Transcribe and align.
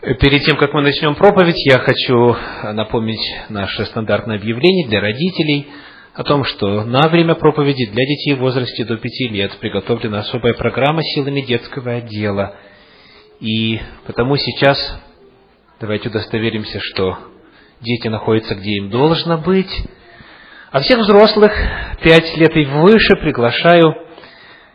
Перед 0.00 0.44
тем, 0.44 0.56
как 0.56 0.72
мы 0.72 0.80
начнем 0.80 1.14
проповедь, 1.14 1.62
я 1.66 1.78
хочу 1.78 2.34
напомнить 2.72 3.20
наше 3.50 3.84
стандартное 3.84 4.36
объявление 4.36 4.88
для 4.88 4.98
родителей 4.98 5.68
о 6.14 6.24
том, 6.24 6.44
что 6.44 6.84
на 6.84 7.06
время 7.10 7.34
проповеди 7.34 7.84
для 7.84 8.06
детей 8.06 8.34
в 8.34 8.38
возрасте 8.38 8.86
до 8.86 8.96
пяти 8.96 9.28
лет 9.28 9.58
приготовлена 9.58 10.20
особая 10.20 10.54
программа 10.54 11.02
силами 11.02 11.42
детского 11.42 11.96
отдела. 11.96 12.56
И 13.40 13.78
потому 14.06 14.38
сейчас 14.38 15.02
давайте 15.80 16.08
удостоверимся, 16.08 16.80
что 16.80 17.18
дети 17.82 18.08
находятся, 18.08 18.54
где 18.54 18.76
им 18.76 18.88
должно 18.88 19.36
быть. 19.36 19.70
А 20.72 20.80
всех 20.80 21.00
взрослых, 21.00 21.52
пять 22.02 22.38
лет 22.38 22.56
и 22.56 22.64
выше, 22.64 23.16
приглашаю 23.16 23.94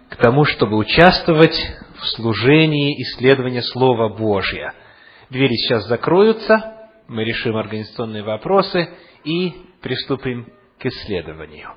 к 0.07 0.17
тому, 0.17 0.45
чтобы 0.45 0.77
участвовать 0.77 1.59
в 1.99 2.05
служении 2.09 3.01
исследования 3.01 3.63
Слова 3.63 4.07
Божьего– 4.07 4.71
Двери 5.29 5.55
сейчас 5.55 5.87
закроются, 5.87 6.89
мы 7.07 7.23
решим 7.23 7.55
организационные 7.55 8.23
вопросы 8.23 8.89
и 9.23 9.53
приступим 9.81 10.51
к 10.77 10.85
исследованию. 10.85 11.73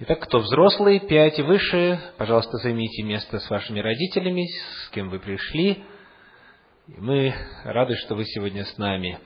Итак, 0.00 0.20
кто 0.20 0.38
взрослый, 0.38 1.00
пять 1.00 1.38
и 1.38 1.42
выше, 1.42 1.98
пожалуйста, 2.18 2.58
займите 2.58 3.02
место 3.02 3.40
с 3.40 3.50
вашими 3.50 3.80
родителями, 3.80 4.46
с 4.46 4.90
кем 4.90 5.10
вы 5.10 5.18
пришли. 5.18 5.82
Мы 6.86 7.34
рады, 7.64 7.96
что 7.96 8.14
вы 8.14 8.24
сегодня 8.24 8.64
с 8.64 8.78
нами. 8.78 9.18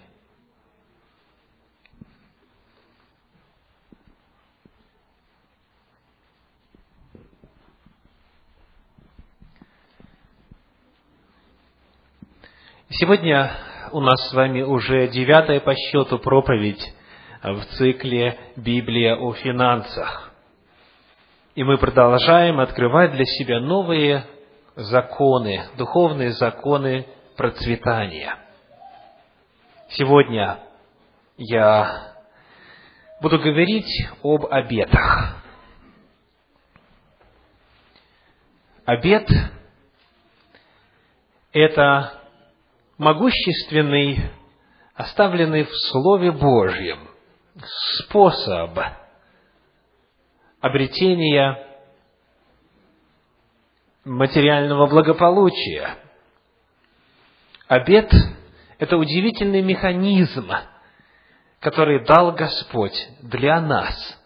Сегодня 13.03 13.51
у 13.91 13.99
нас 13.99 14.31
с 14.31 14.33
вами 14.33 14.63
уже 14.63 15.09
девятая 15.09 15.59
по 15.59 15.75
счету 15.75 16.21
проповедь 16.21 16.95
в 17.43 17.65
цикле 17.77 18.39
«Библия 18.55 19.17
о 19.17 19.33
финансах». 19.33 20.31
И 21.57 21.65
мы 21.65 21.79
продолжаем 21.79 22.61
открывать 22.61 23.11
для 23.11 23.25
себя 23.25 23.59
новые 23.59 24.25
законы, 24.77 25.65
духовные 25.77 26.31
законы 26.31 27.09
процветания. 27.37 28.37
Сегодня 29.89 30.61
я 31.39 32.13
буду 33.21 33.41
говорить 33.41 34.07
об 34.23 34.47
обетах. 34.47 35.43
Обет– 38.87 39.29
это 41.53 42.22
могущественный, 42.99 44.31
оставленный 44.95 45.65
в 45.65 45.75
Слове 45.91 46.33
Божьем 46.33 47.09
способ 48.01 48.79
обретения 50.61 51.67
материального 54.05 54.87
благополучия. 54.87 55.97
Обет– 57.69 58.13
это 58.79 58.97
удивительный 58.97 59.63
механизм, 59.63 60.51
который 61.61 62.05
дал 62.05 62.33
Господь 62.33 62.97
для 63.23 63.61
нас, 63.61 64.19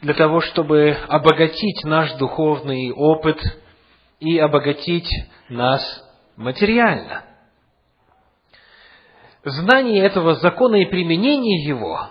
для 0.00 0.14
того, 0.14 0.40
чтобы 0.40 0.96
обогатить 1.08 1.84
наш 1.84 2.12
духовный 2.14 2.92
опыт 2.92 3.40
и 4.20 4.38
обогатить 4.38 5.08
нас 5.48 5.82
материально– 6.36 7.24
знание 9.44 10.04
этого 10.04 10.34
закона 10.34 10.76
и 10.76 10.86
применение 10.86 11.64
его 11.64 12.08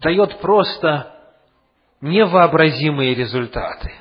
дает 0.00 0.40
просто 0.40 1.14
невообразимые 2.00 3.14
результаты. 3.14 3.92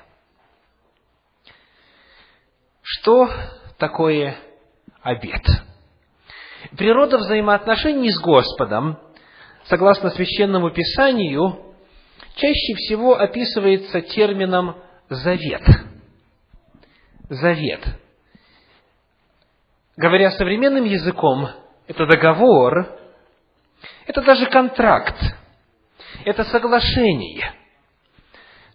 Что 2.82 3.30
такое 3.78 4.38
обет? 5.02 5.46
Природа 6.78 7.18
взаимоотношений 7.18 8.12
с 8.12 8.20
Господом, 8.20 9.00
согласно 9.66 10.10
священному 10.10 10.72
писанию, 10.72 11.74
чаще 12.36 12.74
всего 12.76 13.16
описывается 13.16 14.02
термином 14.02 14.78
завет. 15.10 15.64
Завет. 17.30 17.82
Говоря 19.98 20.32
современным 20.32 20.86
языком, 20.86 21.50
это 21.92 22.06
договор, 22.06 22.88
это 24.08 24.22
даже 24.22 24.46
контракт, 24.46 25.18
это 26.24 26.46
соглашение. 26.46 27.54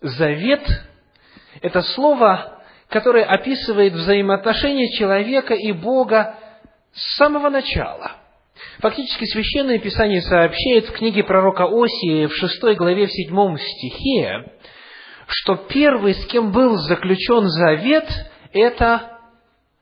Завет– 0.03 0.69
это 1.63 1.81
слово, 1.81 2.63
которое 2.91 3.25
описывает 3.25 3.95
взаимоотношения 3.95 4.91
человека 4.99 5.55
и 5.55 5.73
Бога 5.73 6.35
с 6.93 7.17
самого 7.17 7.49
начала. 7.49 8.13
Фактически 8.81 9.25
Священное 9.25 9.79
Писание 9.79 10.21
сообщает 10.21 10.87
в 10.87 10.93
книге 10.93 11.25
пророка 11.25 11.65
Осии 11.65 12.27
в 12.27 12.35
6 12.35 12.77
главе 12.77 13.07
в 13.07 13.13
7 13.13 13.57
стихе, 13.57 14.53
что 15.27 15.57
первый, 15.57 16.15
с 16.15 16.27
кем 16.27 16.53
был 16.53 16.77
заключен 16.77 17.47
завет, 17.47 18.07
это 18.53 19.19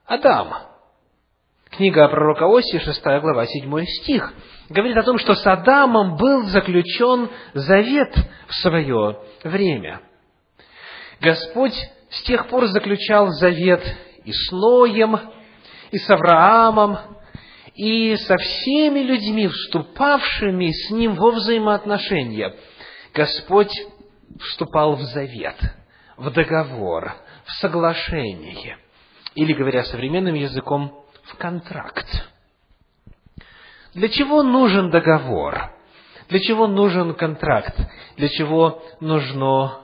Адам– 0.07 0.55
Книга 1.77 2.07
пророка 2.07 2.47
Оси, 2.47 2.79
6 2.79 3.03
глава, 3.21 3.47
7 3.47 3.85
стих, 3.85 4.33
говорит 4.69 4.97
о 4.97 5.03
том, 5.03 5.19
что 5.19 5.35
с 5.35 5.45
Адамом 5.45 6.17
был 6.17 6.45
заключен 6.45 7.29
завет 7.53 8.15
в 8.47 8.55
свое 8.55 9.19
время. 9.43 10.01
Господь 11.21 11.75
с 12.11 12.23
тех 12.23 12.47
пор 12.47 12.67
заключал 12.67 13.27
завет 13.31 13.83
и 14.25 14.31
с 14.33 14.53
Ноем, 14.53 15.19
и 15.91 15.99
с 15.99 16.09
Авраамом, 16.09 16.99
и 17.75 18.15
со 18.19 18.37
всеми 18.37 19.01
людьми, 19.01 19.49
вступавшими 19.49 20.71
с 20.71 20.91
Ним 20.93 21.15
во 21.15 21.33
взаимоотношения. 21.33 22.55
Господь 23.13 23.75
вступал 24.39 24.95
в 24.95 25.03
завет, 25.03 25.57
в 26.17 26.31
договор, 26.31 27.17
в 27.45 27.51
соглашение. 27.55 28.79
Или, 29.35 29.53
говоря 29.55 29.83
современным 29.83 30.37
языком, 30.37 31.04
в 31.27 31.37
контракт. 31.37 32.07
Для 33.95 34.09
чего 34.09 34.43
нужен 34.43 34.91
договор? 34.91 35.73
Для 36.29 36.41
чего 36.41 36.67
нужен 36.67 37.15
контракт? 37.15 37.77
Для 38.17 38.29
чего 38.29 38.83
нужно 39.01 39.81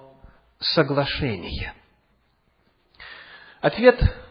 соглашение? 0.59 1.75
Ответ– 3.61 4.01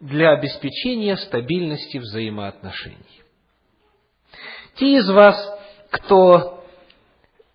для 0.00 0.32
обеспечения 0.32 1.16
стабильности 1.16 1.98
взаимоотношений. 1.98 3.22
Те 4.76 4.96
из 4.96 5.08
вас, 5.10 5.36
кто 5.90 6.64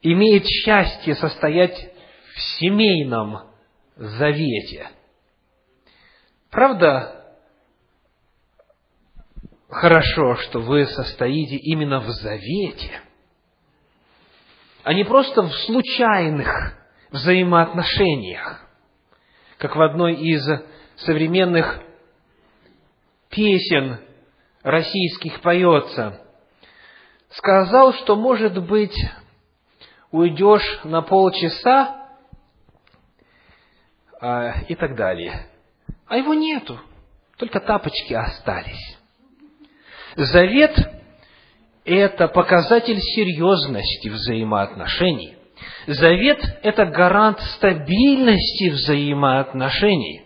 имеет 0.01 0.45
счастье 0.45 1.15
состоять 1.15 1.91
в 2.35 2.39
семейном 2.59 3.49
завете, 3.95 4.89
правда, 6.51 7.24
хорошо, 9.69 10.35
что 10.35 10.59
вы 10.59 10.85
состоите 10.85 11.55
именно 11.55 11.99
в 11.99 12.09
завете, 12.09 13.01
а 14.83 14.93
не 14.93 15.03
просто 15.03 15.41
в 15.41 15.53
случайных 15.53 16.77
взаимоотношениях, 17.11 18.61
как 19.57 19.75
в 19.75 19.81
одной 19.81 20.15
из 20.15 20.45
современных 20.97 21.81
песен 23.29 23.99
российских 24.63 25.41
поется. 25.41 26.21
Сказал, 27.29 27.93
что, 27.93 28.15
может 28.15 28.63
быть, 28.65 28.95
уйдешь 30.11 30.79
на 30.83 31.01
полчаса 31.01 32.09
а, 34.21 34.61
и 34.67 34.75
так 34.75 34.95
далее. 34.95 35.47
А 36.07 36.17
его 36.17 36.33
нету, 36.33 36.79
только 37.37 37.59
тапочки 37.59 38.13
остались. 38.13 38.97
Завет– 40.15 40.77
это 41.85 42.27
показатель 42.27 42.99
серьезности 42.99 44.07
взаимоотношений. 44.07 45.35
Завет– 45.87 46.39
это 46.63 46.85
гарант 46.85 47.41
стабильности 47.41 48.69
взаимоотношений. 48.69 50.23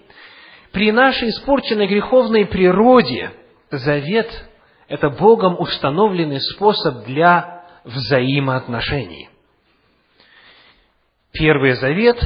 При 0.71 0.91
нашей 0.91 1.29
испорченной 1.29 1.87
греховной 1.87 2.45
природе 2.45 3.31
завет– 3.71 4.29
это 4.87 5.09
Богом 5.09 5.59
установленный 5.59 6.39
способ 6.39 7.05
для 7.05 7.65
взаимоотношений. 7.83 9.29
Первый 11.31 11.73
завет, 11.73 12.17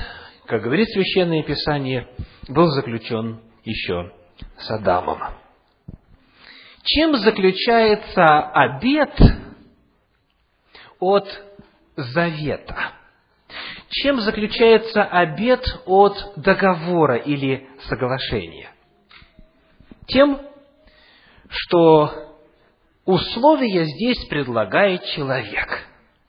как 0.45 0.63
говорит 0.63 0.89
Священное 0.89 1.43
Писание, 1.43 2.07
был 2.47 2.67
заключен 2.67 3.41
еще 3.63 4.11
с 4.57 4.69
Адамом. 4.69 5.42
Чем 6.83 7.15
заключается 7.15 8.39
обет 8.49 9.17
от 10.99 11.27
завета? 11.95 12.91
Чем 13.89 14.19
заключается 14.19 15.03
обет 15.03 15.63
от 15.85 16.33
договора 16.35 17.17
или 17.17 17.69
соглашения? 17.87 18.69
Тем, 20.07 20.41
что 21.47 22.11
условия 23.05 23.85
здесь 23.85 24.25
предлагает 24.25 25.05
человек. 25.05 25.87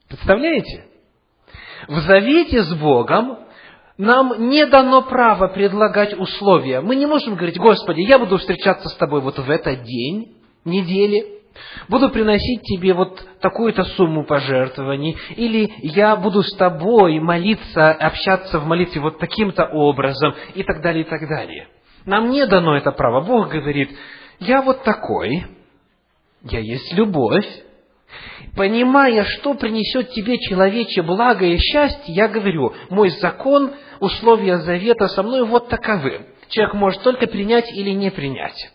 Представляете? 0.09 0.87
В 1.89 1.99
завете 2.01 2.63
с 2.63 2.73
Богом 2.75 3.41
нам 3.97 4.49
не 4.51 4.67
дано 4.67 5.03
право 5.03 5.49
предлагать 5.49 6.15
условия. 6.19 6.81
Мы 6.81 6.95
не 6.95 7.07
можем 7.07 7.35
говорить, 7.35 7.59
Господи, 7.59 8.01
я 8.03 8.19
буду 8.19 8.39
встречаться 8.39 8.89
с 8.89 8.95
Тобой 8.97 9.21
вот 9.21 9.39
в 9.39 9.51
этот 9.51 9.83
день, 9.83 10.34
недели, 10.65 11.27
буду 11.89 12.11
приносить 12.11 12.63
тебе 12.63 12.95
вот 12.95 13.25
такую-то 13.41 13.85
сумму 13.85 14.25
пожертвований, 14.25 15.17
или 15.37 15.73
я 15.83 16.17
буду 16.17 16.43
с 16.43 16.55
тобой 16.57 17.19
молиться, 17.21 17.93
общаться 17.93 18.59
в 18.59 18.67
молитве 18.67 19.01
вот 19.01 19.19
таким-то 19.19 19.67
образом, 19.67 20.35
и 20.55 20.63
так 20.63 20.83
далее, 20.83 21.05
и 21.05 21.09
так 21.09 21.21
далее. 21.29 21.69
Нам 22.07 22.31
не 22.31 22.47
дано 22.47 22.77
это 22.77 22.93
право. 22.93 23.23
Бог 23.23 23.49
говорит, 23.49 23.91
я 24.41 24.63
вот 24.63 24.83
такой, 24.85 25.47
я 26.43 26.59
есть 26.59 26.93
любовь, 26.93 27.47
понимая, 28.57 29.25
что 29.25 29.55
принесет 29.55 30.11
тебе 30.11 30.39
человече 30.39 31.03
благо 31.03 31.47
и 31.47 31.57
счастье, 31.59 32.15
я 32.15 32.29
говорю, 32.29 32.75
мой 32.91 33.11
закон, 33.11 33.73
условия 34.01 34.59
завета 34.59 35.09
со 35.09 35.23
мной 35.23 35.45
вот 35.45 35.69
таковы. 35.69 36.27
Человек 36.49 36.75
может 36.75 37.03
только 37.03 37.27
принять 37.27 37.71
или 37.73 37.91
не 37.91 38.11
принять. 38.11 38.71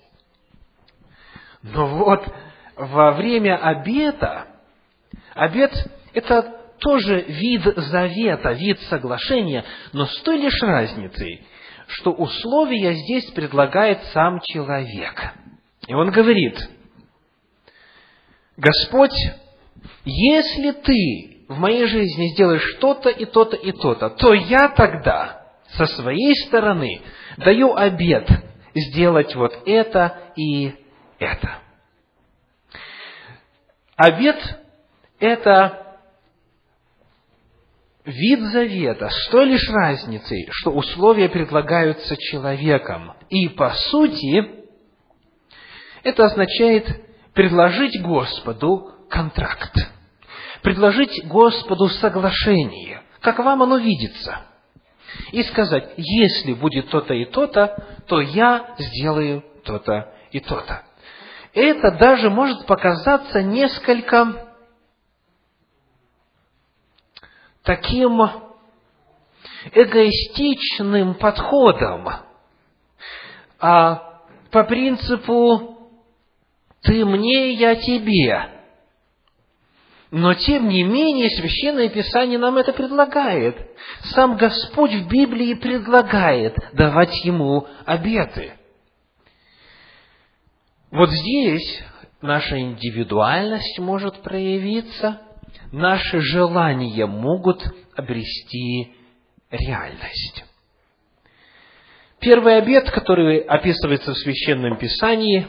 Но 1.64 1.88
вот 1.88 2.26
во 2.76 3.12
время 3.12 3.58
обета, 3.58 4.48
обет– 5.34 5.72
это 6.14 6.60
тоже 6.80 7.22
вид 7.22 7.64
завета, 7.76 8.54
вид 8.54 8.80
соглашения, 8.84 9.66
но 9.92 10.06
с 10.06 10.22
той 10.22 10.38
лишь 10.38 10.62
разницей, 10.62 11.46
что 11.88 12.12
условия 12.12 12.94
здесь 12.94 13.26
предлагает 13.32 14.02
сам 14.14 14.40
человек. 14.42 15.34
И 15.88 15.94
он 15.94 16.12
говорит, 16.12 16.58
Господь, 18.56 19.16
если 20.06 20.72
ты 20.72 21.46
в 21.50 21.58
моей 21.58 21.88
жизни 21.88 22.28
сделаешь 22.34 22.64
что-то 22.78 23.10
и 23.10 23.26
то-то 23.26 23.56
и 23.56 23.72
то-то, 23.72 24.10
то 24.12 24.34
я 24.34 24.70
тогда 24.70 25.48
со 25.72 25.86
своей 25.88 26.36
стороны 26.48 27.02
даю 27.38 27.76
обет 27.76 28.30
сделать 28.76 29.36
вот 29.36 29.58
это 29.66 30.32
и 30.36 30.74
это. 31.20 31.60
Обет– 33.96 34.38
это 35.20 35.98
вид 38.06 38.40
завета 38.40 39.10
с 39.10 39.30
той 39.30 39.46
лишь 39.46 39.70
разницей, 39.70 40.48
что 40.52 40.72
условия 40.72 41.30
предлагаются 41.30 42.16
человеком. 42.18 43.14
И 43.30 43.50
по 43.50 43.72
сути, 43.72 44.66
это 46.04 46.26
означает 46.26 46.88
предложить 47.34 48.02
Господу 48.02 48.94
контракт, 49.10 49.76
предложить 50.62 51.26
Господу 51.28 51.90
соглашение, 51.90 53.02
как 53.22 53.40
вам 53.40 53.64
оно 53.64 53.78
видится, 53.78 54.42
и 55.32 55.44
сказать, 55.44 55.92
если 55.98 56.54
будет 56.54 56.90
то-то 56.90 57.14
и 57.14 57.26
то-то, 57.26 57.86
то 58.08 58.22
я 58.22 58.76
сделаю 58.78 59.44
то-то 59.66 60.14
и 60.32 60.40
то-то 60.40 60.84
это 61.54 61.92
даже 61.92 62.30
может 62.30 62.66
показаться 62.66 63.42
несколько 63.42 64.50
таким 67.64 68.22
эгоистичным 69.74 71.16
подходом, 71.16 72.08
а 73.60 74.22
по 74.52 74.64
принципу 74.64 75.78
«ты 76.82 77.06
мне, 77.06 77.54
я 77.54 77.76
тебе». 77.76 78.56
Но, 80.12 80.34
тем 80.34 80.70
не 80.70 80.84
менее, 80.84 81.30
Священное 81.30 81.88
Писание 81.90 82.40
нам 82.40 82.58
это 82.58 82.74
предлагает. 82.74 83.56
Сам 84.16 84.38
Господь 84.38 84.92
в 84.92 85.08
Библии 85.08 85.54
предлагает 85.54 86.56
давать 86.74 87.14
Ему 87.24 87.68
обеты. 87.86 88.59
Вот 90.92 91.12
здесь 91.12 91.84
наша 92.22 92.60
индивидуальность 92.60 93.78
может 93.80 94.22
проявиться, 94.24 95.22
наши 95.72 96.20
желания 96.20 97.06
могут 97.06 97.64
обрести 97.96 98.96
реальность. 99.52 100.46
Первый 102.20 102.58
обет, 102.58 102.90
который 102.90 103.40
описывается 103.40 104.14
в 104.14 104.18
Священном 104.18 104.78
Писании, 104.78 105.48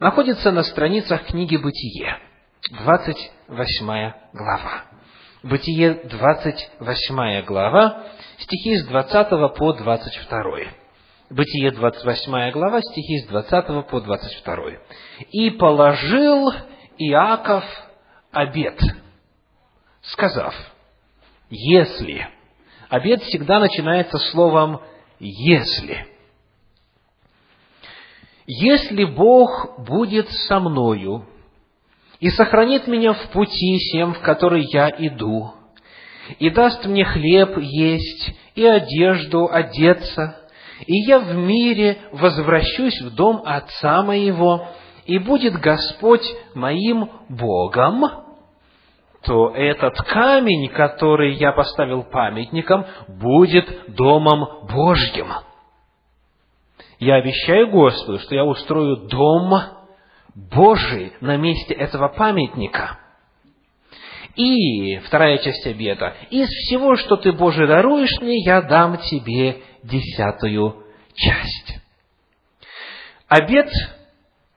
находится 0.00 0.50
на 0.50 0.64
страницах 0.64 1.26
книги 1.26 1.56
«Бытие», 1.56 2.18
28 2.72 4.12
глава. 4.32 4.84
Бытие, 5.44 5.94
28 6.04 7.44
глава, 7.44 8.06
стихи 8.38 8.76
с 8.76 8.86
20 8.86 9.56
по 9.56 9.72
22. 9.72 10.81
Бытие 11.32 11.70
28 11.70 12.50
глава, 12.50 12.82
стихи 12.82 13.20
с 13.20 13.26
20 13.26 13.86
по 13.88 14.00
22. 14.02 14.56
«И 15.30 15.48
положил 15.48 16.52
Иаков 16.98 17.64
обед, 18.30 18.78
сказав, 20.02 20.54
если...» 21.48 22.28
Обед 22.90 23.22
всегда 23.22 23.60
начинается 23.60 24.18
словом 24.18 24.82
«если». 25.20 26.06
«Если 28.44 29.04
Бог 29.04 29.80
будет 29.86 30.28
со 30.28 30.60
мною 30.60 31.26
и 32.20 32.28
сохранит 32.28 32.86
меня 32.86 33.14
в 33.14 33.30
пути 33.30 33.78
всем, 33.78 34.12
в 34.12 34.20
который 34.20 34.66
я 34.70 34.90
иду, 34.98 35.54
и 36.38 36.50
даст 36.50 36.84
мне 36.84 37.06
хлеб 37.06 37.56
есть 37.56 38.34
и 38.54 38.66
одежду 38.66 39.48
одеться, 39.50 40.41
и 40.86 40.94
я 41.06 41.20
в 41.20 41.34
мире 41.34 41.98
возвращусь 42.12 43.00
в 43.00 43.14
дом 43.14 43.42
Отца 43.44 44.02
моего, 44.02 44.66
и 45.04 45.18
будет 45.18 45.54
Господь 45.54 46.24
моим 46.54 47.10
Богом, 47.28 48.04
то 49.24 49.50
этот 49.50 49.96
камень, 50.02 50.68
который 50.68 51.34
я 51.34 51.52
поставил 51.52 52.02
памятником, 52.02 52.86
будет 53.08 53.94
домом 53.94 54.66
Божьим. 54.72 55.28
Я 56.98 57.16
обещаю 57.16 57.70
Господу, 57.70 58.18
что 58.20 58.34
я 58.34 58.44
устрою 58.44 59.08
дом 59.08 59.52
Божий 60.34 61.12
на 61.20 61.36
месте 61.36 61.74
этого 61.74 62.08
памятника. 62.08 62.98
И 64.34 64.98
вторая 64.98 65.38
часть 65.38 65.66
обета. 65.66 66.14
Из 66.30 66.48
всего, 66.48 66.96
что 66.96 67.16
ты, 67.16 67.32
Боже, 67.32 67.66
даруешь 67.66 68.20
мне, 68.20 68.42
я 68.44 68.62
дам 68.62 68.98
тебе 68.98 69.58
десятую 69.82 70.84
часть. 71.14 71.78
Обед 73.28 73.70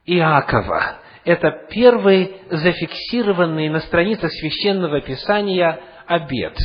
Иакова– 0.05 0.99
это 1.25 1.67
первый 1.69 2.35
зафиксированный 2.49 3.69
на 3.69 3.79
страницах 3.81 4.31
Священного 4.31 5.01
Писания 5.01 5.79
обед 6.07 6.57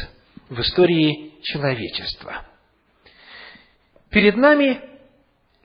в 0.48 0.60
истории 0.60 1.34
человечества. 1.42 2.44
Перед 4.10 4.36
нами 4.36 4.80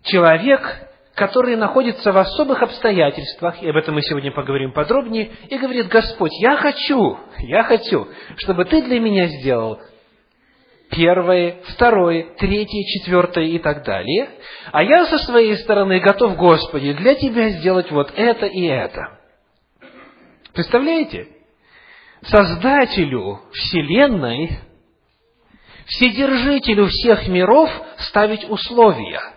человек, 0.04 0.90
который 1.16 1.56
находится 1.56 2.12
в 2.12 2.18
особых 2.18 2.62
обстоятельствах, 2.62 3.62
и 3.64 3.70
об 3.70 3.78
этом 3.78 3.96
мы 3.96 4.02
сегодня 4.02 4.32
поговорим 4.32 4.74
подробнее, 4.74 5.32
и 5.50 5.58
говорит, 5.58 5.88
Господь, 5.88 6.34
я 6.42 6.58
хочу, 6.58 7.18
я 7.40 7.64
хочу, 7.64 8.08
чтобы 8.38 8.66
Ты 8.66 8.82
для 8.84 9.00
меня 9.00 9.28
сделал 9.28 9.80
первое, 10.92 11.62
второе, 11.70 12.36
третье, 12.38 12.84
четвертое 12.84 13.46
и 13.46 13.60
так 13.60 13.84
далее. 13.84 14.30
А 14.72 14.84
я 14.84 15.06
со 15.06 15.18
своей 15.20 15.58
стороны 15.58 16.00
готов, 16.00 16.36
Господи, 16.36 16.94
для 16.94 17.16
Тебя 17.16 17.50
сделать 17.50 17.90
вот 17.92 18.12
это 18.16 18.46
и 18.46 18.66
это. 18.66 19.20
Представляете? 20.54 21.28
Создателю 22.22 23.42
Вселенной, 23.52 24.60
Вседержителю 25.86 26.88
всех 26.88 27.28
миров 27.28 27.70
ставить 28.00 28.50
условия. 28.50 29.35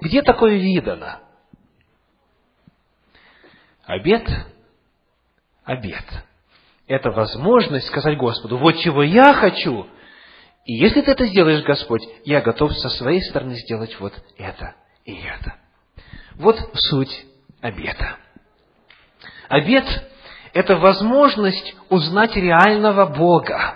Где 0.00 0.22
такое 0.22 0.56
видано? 0.56 1.20
Обед? 3.84 4.28
Обед. 5.64 6.04
это 6.86 7.10
возможность 7.10 7.86
сказать 7.86 8.16
Господу, 8.16 8.56
вот 8.56 8.76
чего 8.78 9.02
я 9.02 9.32
хочу, 9.34 9.86
и 10.64 10.74
если 10.74 11.00
ты 11.00 11.12
это 11.12 11.26
сделаешь, 11.26 11.64
Господь, 11.64 12.02
я 12.24 12.40
готов 12.40 12.72
со 12.74 12.88
своей 12.90 13.22
стороны 13.22 13.54
сделать 13.54 13.98
вот 13.98 14.12
это 14.36 14.74
и 15.04 15.14
это. 15.14 15.54
Вот 16.34 16.58
суть 16.74 17.26
обета. 17.60 18.16
Обет– 19.48 19.84
это 20.52 20.76
возможность 20.76 21.74
узнать 21.88 22.36
реального 22.36 23.06
Бога. 23.06 23.74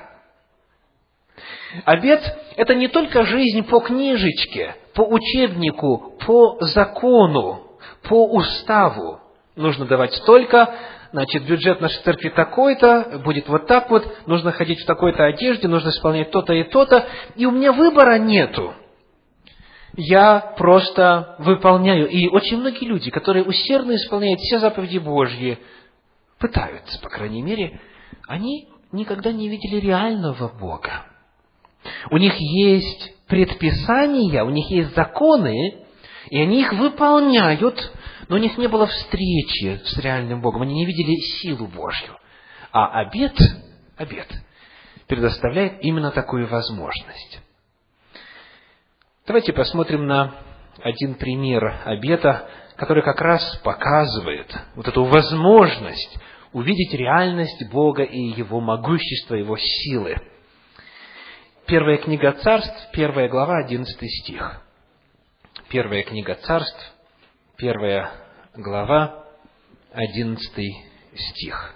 Обет– 1.84 2.22
это 2.56 2.74
не 2.74 2.88
только 2.88 3.24
жизнь 3.24 3.64
по 3.64 3.80
книжечке, 3.80 4.76
по 4.94 5.02
учебнику, 5.02 6.16
по 6.24 6.58
закону, 6.60 7.78
по 8.04 8.26
уставу. 8.26 9.20
Нужно 9.56 9.84
давать 9.86 10.14
столько, 10.14 10.74
значит, 11.12 11.44
бюджет 11.44 11.80
нашей 11.80 12.02
церкви 12.02 12.28
такой-то, 12.30 13.20
будет 13.24 13.48
вот 13.48 13.66
так 13.66 13.90
вот, 13.90 14.06
нужно 14.26 14.52
ходить 14.52 14.80
в 14.80 14.86
такой-то 14.86 15.24
одежде, 15.24 15.68
нужно 15.68 15.90
исполнять 15.90 16.30
то-то 16.30 16.52
и 16.52 16.64
то-то, 16.64 17.06
и 17.36 17.46
у 17.46 17.50
меня 17.50 17.72
выбора 17.72 18.18
нету. 18.18 18.74
Я 19.96 20.54
просто 20.56 21.36
выполняю. 21.38 22.08
И 22.08 22.28
очень 22.28 22.58
многие 22.58 22.86
люди, 22.86 23.10
которые 23.10 23.44
усердно 23.44 23.94
исполняют 23.94 24.40
все 24.40 24.58
заповеди 24.58 24.98
Божьи, 24.98 25.58
пытаются, 26.38 27.00
по 27.00 27.08
крайней 27.08 27.42
мере, 27.42 27.80
они 28.26 28.68
никогда 28.90 29.30
не 29.30 29.48
видели 29.48 29.80
реального 29.80 30.48
Бога. 30.48 31.13
У 32.10 32.16
них 32.16 32.34
есть 32.38 33.26
предписания, 33.26 34.42
у 34.44 34.50
них 34.50 34.70
есть 34.70 34.94
законы, 34.94 35.84
и 36.30 36.40
они 36.40 36.60
их 36.60 36.72
выполняют, 36.72 37.92
но 38.28 38.36
у 38.36 38.38
них 38.38 38.56
не 38.58 38.66
было 38.66 38.86
встречи 38.86 39.80
с 39.84 39.98
реальным 39.98 40.40
Богом, 40.40 40.62
они 40.62 40.74
не 40.74 40.86
видели 40.86 41.14
силу 41.40 41.66
Божью. 41.66 42.16
А 42.72 43.00
обед, 43.00 43.36
обед 43.96 44.28
предоставляет 45.06 45.82
именно 45.82 46.10
такую 46.10 46.46
возможность. 46.46 47.40
Давайте 49.26 49.52
посмотрим 49.52 50.06
на 50.06 50.34
один 50.82 51.14
пример 51.14 51.82
обета, 51.84 52.48
который 52.76 53.02
как 53.02 53.20
раз 53.20 53.56
показывает 53.62 54.54
вот 54.74 54.88
эту 54.88 55.04
возможность 55.04 56.18
увидеть 56.52 56.92
реальность 56.94 57.70
Бога 57.70 58.02
и 58.02 58.18
Его 58.18 58.60
могущество, 58.60 59.34
Его 59.34 59.56
силы. 59.56 60.16
Первая 61.66 61.96
книга 61.96 62.32
царств, 62.32 62.90
первая 62.92 63.26
глава, 63.26 63.64
одиннадцатый 63.64 64.10
стих. 64.10 64.60
Первая 65.70 66.02
книга 66.02 66.34
царств, 66.34 66.92
первая 67.56 68.12
глава, 68.54 69.24
одиннадцатый 69.90 70.74
стих. 71.16 71.74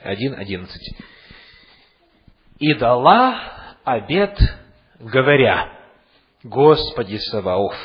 Один, 0.00 0.38
одиннадцать. 0.38 0.96
«И 2.58 2.72
дала 2.72 3.76
обед, 3.84 4.38
говоря, 4.98 5.78
Господи 6.42 7.18
Саваоф, 7.18 7.76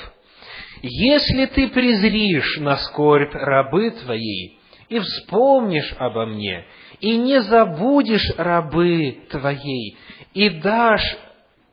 если 0.81 1.45
ты 1.47 1.67
презришь 1.67 2.57
на 2.59 2.77
скорбь 2.77 3.33
рабы 3.33 3.91
твоей 3.91 4.61
и 4.89 4.99
вспомнишь 4.99 5.93
обо 5.97 6.25
мне, 6.25 6.65
и 6.99 7.17
не 7.17 7.41
забудешь 7.41 8.33
рабы 8.37 9.25
твоей, 9.29 9.97
и 10.33 10.49
дашь 10.49 11.17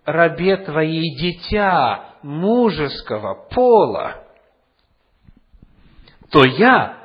рабе 0.05 0.57
твоей 0.59 1.17
дитя 1.17 2.17
мужеского 2.23 3.49
пола, 3.51 4.25
то 6.31 6.45
я 6.45 6.99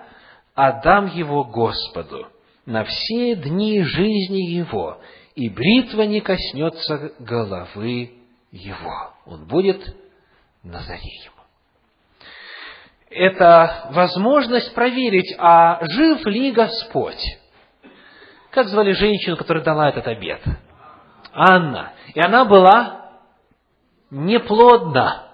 отдам 0.55 1.07
его 1.07 1.43
Господу 1.43 2.27
на 2.65 2.83
все 2.83 3.35
дни 3.35 3.83
жизни 3.83 4.41
его, 4.51 4.99
и 5.35 5.49
бритва 5.49 6.03
не 6.03 6.21
коснется 6.21 7.13
головы 7.19 8.13
его. 8.51 9.13
Он 9.25 9.45
будет 9.45 9.95
Назареем. 10.63 11.36
Это 13.09 13.89
возможность 13.91 14.73
проверить, 14.73 15.33
а 15.37 15.79
жив 15.81 16.25
ли 16.25 16.51
Господь. 16.51 17.23
Как 18.51 18.67
звали 18.67 18.91
женщину, 18.91 19.37
которая 19.37 19.63
дала 19.63 19.89
этот 19.89 20.07
обед? 20.07 20.41
Анна. 21.31 21.93
И 22.13 22.19
она 22.19 22.43
была 22.45 23.11
неплодна. 24.09 25.27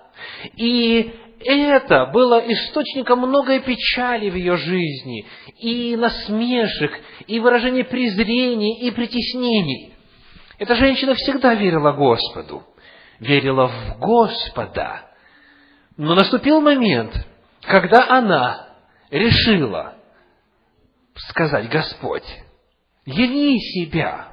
И 0.56 1.14
это 1.46 2.06
было 2.08 2.40
источником 2.40 3.20
многой 3.20 3.60
печали 3.62 4.30
в 4.30 4.36
ее 4.36 4.56
жизни, 4.58 5.26
и 5.60 5.96
насмешек, 5.96 6.92
и 7.28 7.40
выражения 7.40 7.84
презрения, 7.84 8.80
и 8.80 8.92
притеснений. 8.92 9.94
Эта 10.58 10.76
женщина 10.76 11.14
всегда 11.16 11.56
верила 11.56 11.92
Господу, 11.92 12.64
верила 13.20 13.68
в 13.68 14.00
Господа. 14.00 15.10
Но 15.98 16.16
наступил 16.16 16.62
момент, 16.62 17.14
когда 17.64 18.08
она 18.10 18.70
решила 19.10 19.96
сказать, 21.16 21.70
Господь, 21.70 22.28
яви 23.06 23.60
себя. 23.60 24.30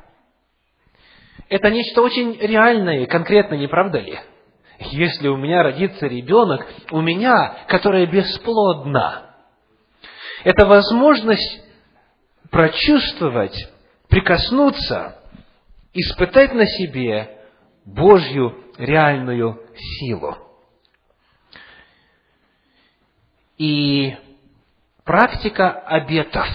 Это 1.49 1.71
нечто 1.71 2.03
очень 2.03 2.39
реальное 2.39 3.01
и 3.01 3.07
конкретное, 3.07 3.59
не 3.59 3.69
правда 3.69 3.99
ли? 3.99 4.19
Если 4.79 5.29
у 5.29 5.37
меня 5.37 5.63
родится 5.63 6.07
ребенок, 6.07 6.67
у 6.91 7.01
меня, 7.01 7.65
которая 7.69 8.07
бесплодна, 8.07 9.35
это 10.45 10.65
возможность 10.67 11.63
прочувствовать, 12.51 13.57
прикоснуться, 14.09 15.19
испытать 15.93 16.55
на 16.55 16.67
себе 16.67 17.41
Божью 17.85 18.57
реальную 18.79 19.61
силу. 19.75 20.50
И 23.61 24.17
практика 25.05 25.71
обетов 25.71 26.49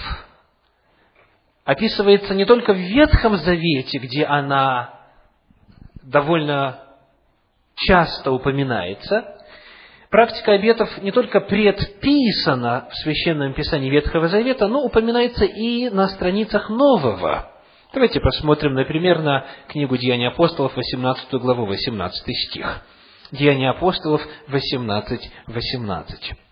описывается 1.64 2.34
не 2.34 2.44
только 2.44 2.72
в 2.72 2.78
Ветхом 2.78 3.36
Завете, 3.36 3.98
где 3.98 4.24
она 4.24 4.92
довольно 6.02 6.80
часто 7.76 8.32
упоминается. 8.32 9.38
Практика 10.10 10.54
обетов 10.54 11.00
не 11.00 11.12
только 11.12 11.40
предписана 11.40 12.88
в 12.90 12.96
Священном 12.96 13.54
Писании 13.54 13.88
Ветхого 13.88 14.26
Завета, 14.26 14.66
но 14.66 14.82
упоминается 14.82 15.44
и 15.44 15.88
на 15.90 16.08
страницах 16.08 16.68
Нового. 16.70 17.52
Давайте 17.94 18.18
посмотрим, 18.18 18.74
например, 18.74 19.20
на 19.20 19.46
книгу 19.68 19.96
Деяний 19.96 20.26
апостолов, 20.26 20.74
18 20.74 21.32
главу, 21.34 21.66
18 21.66 22.36
стих. 22.48 22.82
Деяния 23.30 23.70
апостолов 23.70 24.26
18, 24.48 25.30
18. 25.46 26.45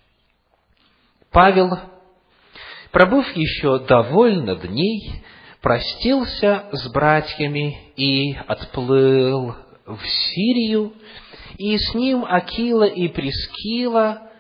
Павел, 1.34 1.76
пробыв 2.92 3.26
еще 3.34 3.80
довольно 3.80 4.54
дней, 4.54 5.24
простился 5.60 6.66
с 6.70 6.88
братьями 6.92 7.92
и 7.96 8.36
отплыл 8.46 9.56
в 9.84 10.00
Сирию, 10.06 10.92
и 11.58 11.76
с 11.76 11.92
ним 11.92 12.24
Акила 12.24 12.84
и 12.84 13.08
Прескила, 13.08 14.30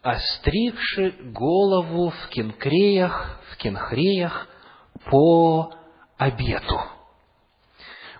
остригши 0.00 1.16
голову 1.34 2.08
в 2.08 2.28
кенкреях, 2.30 3.38
в 3.50 3.58
кенхреях 3.58 4.48
по 5.10 5.74
обету. 6.16 6.80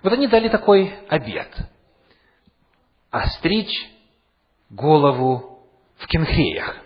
Вот 0.03 0.13
они 0.13 0.27
дали 0.27 0.49
такой 0.49 0.93
обет. 1.09 1.49
Остричь 3.09 3.89
голову 4.69 5.65
в 5.97 6.05
кенхреях. 6.05 6.82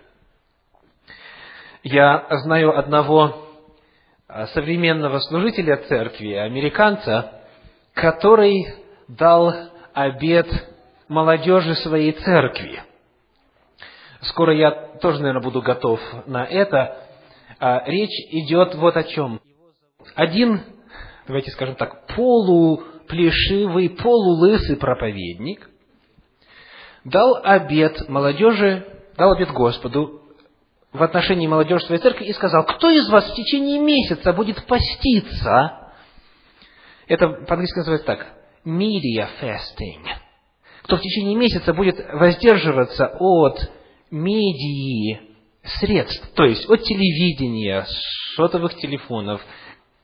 Я 1.84 2.28
знаю 2.44 2.78
одного 2.78 3.36
а, 4.28 4.48
современного 4.48 5.20
служителя 5.20 5.78
церкви, 5.88 6.34
американца, 6.34 7.42
который 7.94 8.68
дал 9.08 9.54
обед 9.94 10.48
молодежи 11.08 11.76
своей 11.76 12.14
церкви. 12.14 12.82
Скоро 14.22 14.54
я 14.54 14.72
тоже, 15.02 15.20
наверное, 15.20 15.44
буду 15.44 15.62
готов 15.62 16.00
на 16.26 16.46
это. 16.46 16.98
А, 17.60 17.84
речь 17.86 18.32
идет 18.32 18.76
вот 18.76 18.98
о 18.98 19.04
чем. 19.04 19.40
Один, 20.16 20.62
давайте 21.28 21.52
скажем 21.52 21.76
так, 21.76 22.08
полуплешивый, 22.08 23.90
полулысый 23.90 24.78
проповедник 24.78 25.70
дал 27.10 27.40
обед 27.44 28.10
молодежи, 28.10 28.86
дал 29.16 29.32
обед 29.34 29.52
Господу 29.52 30.22
в 30.98 31.04
отношении 31.04 31.48
молодежи 31.48 31.86
своей 31.86 32.02
церкви 32.02 32.26
и 32.26 32.34
сказал, 32.34 32.66
кто 32.66 32.90
из 32.90 33.08
вас 33.10 33.32
в 33.32 33.36
течение 33.36 33.80
месяца 33.80 34.34
будет 34.34 34.66
поститься? 34.66 35.94
Это 37.08 37.30
по-английски 37.30 37.78
называется 37.78 38.06
так 38.06 38.28
media 38.66 39.28
fasting, 39.42 40.04
кто 40.84 40.98
в 40.98 41.02
течение 41.02 41.36
месяца 41.36 41.74
будет 41.74 41.98
воздерживаться 42.14 43.16
от 43.20 43.72
медии 44.12 45.22
средств, 45.64 46.34
то 46.36 46.44
есть 46.44 46.70
от 46.70 46.82
телевидения, 46.84 47.86
сотовых 48.36 48.76
телефонов, 48.76 49.42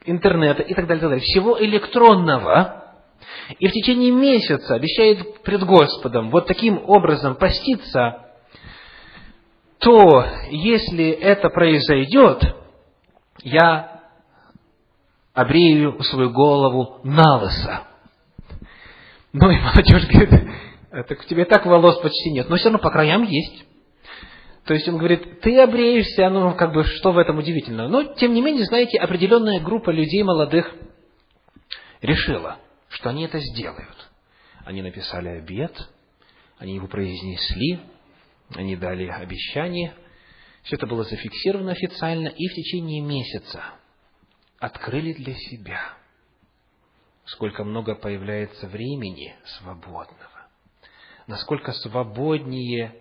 интернета 0.05 0.61
и 0.61 0.73
так 0.73 0.87
далее, 0.87 1.01
так 1.01 1.09
далее, 1.09 1.23
всего 1.23 1.61
электронного, 1.61 2.83
и 3.59 3.67
в 3.67 3.71
течение 3.71 4.11
месяца 4.11 4.75
обещает 4.75 5.41
пред 5.43 5.63
Господом 5.63 6.29
вот 6.29 6.47
таким 6.47 6.81
образом 6.89 7.35
поститься, 7.35 8.32
то 9.83 10.25
если 10.49 11.09
это 11.09 11.49
произойдет, 11.49 12.41
я 13.43 14.01
обрею 15.33 16.01
свою 16.03 16.31
голову 16.31 16.99
на 17.03 17.39
лысо. 17.41 17.87
Ну 19.33 19.49
и 19.49 19.59
молодежь 19.59 20.07
говорит, 20.07 20.29
так 21.07 21.19
у 21.19 21.23
тебя 21.23 21.45
так 21.45 21.65
волос 21.65 21.99
почти 22.01 22.31
нет, 22.31 22.49
но 22.49 22.55
все 22.55 22.65
равно 22.65 22.79
по 22.79 22.91
краям 22.91 23.23
есть. 23.23 23.65
То 24.65 24.73
есть 24.73 24.87
он 24.87 24.97
говорит, 24.97 25.41
ты 25.41 25.59
обреешься, 25.59 26.29
ну 26.29 26.55
как 26.55 26.73
бы 26.73 26.85
что 26.85 27.11
в 27.11 27.17
этом 27.17 27.39
удивительного. 27.39 27.89
Но 27.89 28.03
тем 28.13 28.33
не 28.33 28.41
менее, 28.41 28.65
знаете, 28.65 28.97
определенная 28.99 29.59
группа 29.59 29.89
людей 29.89 30.23
молодых 30.23 30.73
решила, 32.01 32.59
что 32.87 33.09
они 33.09 33.25
это 33.25 33.39
сделают. 33.39 34.09
Они 34.65 34.81
написали 34.81 35.29
обед, 35.29 35.75
они 36.59 36.75
его 36.75 36.87
произнесли, 36.87 37.81
они 38.57 38.75
дали 38.75 39.07
обещание. 39.07 39.93
Все 40.63 40.75
это 40.75 40.87
было 40.87 41.03
зафиксировано 41.03 41.71
официально 41.71 42.27
и 42.27 42.47
в 42.47 42.53
течение 42.53 43.01
месяца 43.01 43.63
открыли 44.59 45.13
для 45.13 45.33
себя, 45.35 45.97
сколько 47.25 47.63
много 47.63 47.95
появляется 47.95 48.67
времени 48.67 49.35
свободного, 49.57 50.47
насколько 51.27 51.73
свободнее 51.73 52.95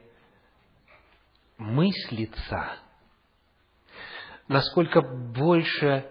мыслится, 1.58 2.72
насколько 4.48 5.00
больше 5.02 6.10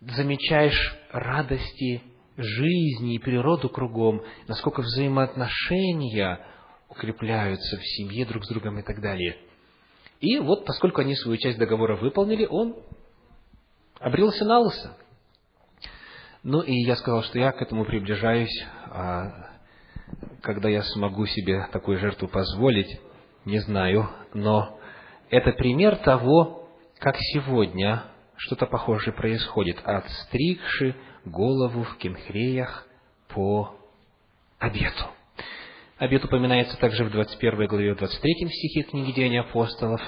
замечаешь 0.00 0.96
радости 1.10 2.02
жизни 2.36 3.14
и 3.14 3.18
природу 3.18 3.68
кругом, 3.68 4.22
насколько 4.48 4.82
взаимоотношения 4.82 6.44
укрепляются 6.94 7.76
в 7.76 7.84
семье 7.84 8.24
друг 8.24 8.44
с 8.44 8.48
другом 8.48 8.78
и 8.78 8.82
так 8.82 9.00
далее. 9.00 9.36
И 10.20 10.38
вот, 10.38 10.64
поскольку 10.64 11.00
они 11.00 11.14
свою 11.16 11.36
часть 11.38 11.58
договора 11.58 11.96
выполнили, 11.96 12.46
он 12.46 12.76
обрелся 13.98 14.44
на 14.44 14.60
лысо. 14.60 14.96
Ну 16.42 16.60
и 16.60 16.72
я 16.72 16.96
сказал, 16.96 17.22
что 17.22 17.38
я 17.38 17.52
к 17.52 17.62
этому 17.62 17.84
приближаюсь, 17.84 18.64
а 18.86 19.50
когда 20.42 20.68
я 20.68 20.82
смогу 20.82 21.26
себе 21.26 21.66
такую 21.72 21.98
жертву 21.98 22.28
позволить, 22.28 23.00
не 23.44 23.58
знаю, 23.60 24.08
но 24.34 24.78
это 25.30 25.52
пример 25.52 25.96
того, 25.96 26.68
как 26.98 27.16
сегодня 27.18 28.04
что-то 28.36 28.66
похожее 28.66 29.14
происходит. 29.14 29.80
Отстригши 29.84 30.94
голову 31.24 31.82
в 31.82 31.96
кенхреях 31.96 32.86
по 33.28 33.74
обету. 34.58 35.13
Обет 35.98 36.24
упоминается 36.24 36.76
также 36.78 37.04
в 37.04 37.10
21 37.10 37.66
главе, 37.66 37.94
в 37.94 37.98
23 37.98 38.48
стихе 38.48 38.82
книги 38.82 39.12
Деяний 39.12 39.40
апостолов. 39.40 40.00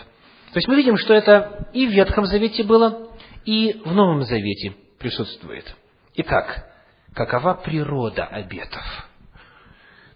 То 0.53 0.59
есть 0.59 0.67
мы 0.67 0.77
видим, 0.77 0.97
что 0.97 1.15
это 1.15 1.69
и 1.73 1.87
в 1.87 1.91
Ветхом 1.91 2.27
Завете 2.27 2.65
было, 2.65 3.13
и 3.45 3.81
в 3.85 3.93
Новом 3.93 4.23
Завете 4.23 4.75
присутствует. 4.99 5.65
Итак, 6.15 6.67
какова 7.15 7.55
природа 7.55 8.25
обетов? 8.25 8.83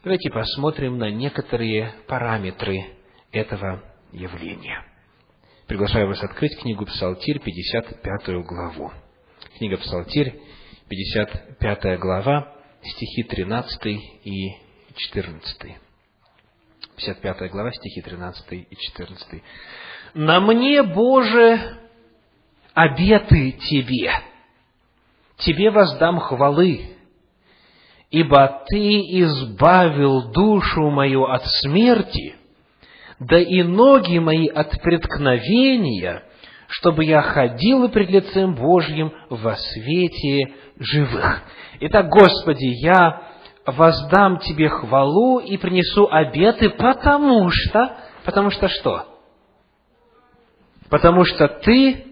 Давайте 0.03 0.31
посмотрим 0.31 0.99
на 0.99 1.11
некоторые 1.11 1.95
параметры 2.09 2.87
этого 3.31 3.85
явления. 4.13 4.85
Приглашаю 5.69 6.09
вас 6.09 6.21
открыть 6.25 6.59
книгу 6.59 6.85
Псалтирь, 6.85 7.39
55 7.39 8.45
главу. 8.45 8.91
Книга 9.57 9.77
Псалтирь, 9.77 10.35
55 10.89 12.01
глава, 12.01 12.57
стихи 12.83 13.23
13 13.23 13.87
и 14.25 14.70
14. 14.95 15.77
55 16.97 17.51
глава, 17.51 17.73
стихи 17.73 18.03
13 18.03 18.53
и 18.53 18.77
14. 18.77 19.43
«На 20.15 20.41
мне, 20.41 20.83
Боже, 20.83 21.79
обеты 22.75 23.53
Тебе, 23.53 24.13
Тебе 25.39 25.71
воздам 25.71 26.19
хвалы, 26.19 26.97
ибо 28.11 28.65
Ты 28.69 29.01
избавил 29.21 30.31
душу 30.33 30.91
мою 30.91 31.25
от 31.25 31.47
смерти, 31.47 32.35
да 33.19 33.39
и 33.39 33.63
ноги 33.63 34.19
мои 34.19 34.49
от 34.49 34.81
преткновения, 34.83 36.25
чтобы 36.67 37.05
я 37.05 37.23
ходил 37.23 37.89
пред 37.89 38.11
лицем 38.11 38.55
Божьим 38.55 39.13
во 39.29 39.57
свете 39.57 40.55
живых. 40.79 41.43
Итак, 41.81 42.09
Господи, 42.09 42.67
я 42.85 43.30
воздам 43.67 44.39
Тебе 44.39 44.69
хвалу 44.69 45.39
и 45.39 45.57
принесу 45.57 46.09
обеты, 46.11 46.71
потому 46.71 47.51
что, 47.51 47.97
потому 48.25 48.51
что 48.51 48.69
что? 48.69 49.07
Потому 50.89 51.25
что 51.25 51.49
Ты 51.49 52.07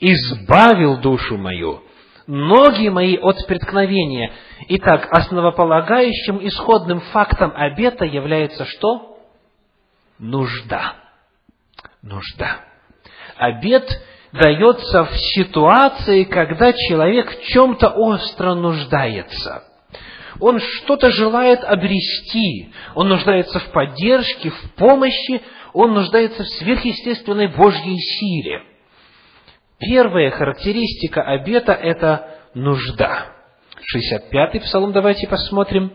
избавил 0.00 0.98
душу 0.98 1.36
мою, 1.36 1.82
ноги 2.26 2.88
мои 2.88 3.16
от 3.16 3.46
преткновения. 3.46 4.32
Итак, 4.68 5.08
основополагающим 5.10 6.38
исходным 6.46 7.00
фактом 7.12 7.52
обета 7.54 8.04
является 8.04 8.64
что? 8.64 9.18
Нужда. 10.18 10.94
Нужда. 12.02 12.60
Обет 13.36 13.88
дается 14.32 15.04
в 15.04 15.16
ситуации, 15.16 16.24
когда 16.24 16.72
человек 16.72 17.30
в 17.30 17.44
чем-то 17.44 17.88
остро 17.88 18.54
нуждается. 18.54 19.64
Он 20.40 20.58
что-то 20.60 21.10
желает 21.10 21.62
обрести, 21.64 22.72
он 22.94 23.08
нуждается 23.08 23.58
в 23.58 23.72
поддержке, 23.72 24.50
в 24.50 24.74
помощи, 24.76 25.42
он 25.72 25.94
нуждается 25.94 26.42
в 26.44 26.48
сверхъестественной 26.48 27.48
Божьей 27.48 27.98
силе. 27.98 28.62
Первая 29.78 30.30
характеристика 30.30 31.22
обета– 31.22 31.72
это 31.82 32.38
нужда. 32.54 33.32
65-й 33.94 34.60
псалом 34.60 34.92
давайте 34.92 35.26
посмотрим. 35.26 35.92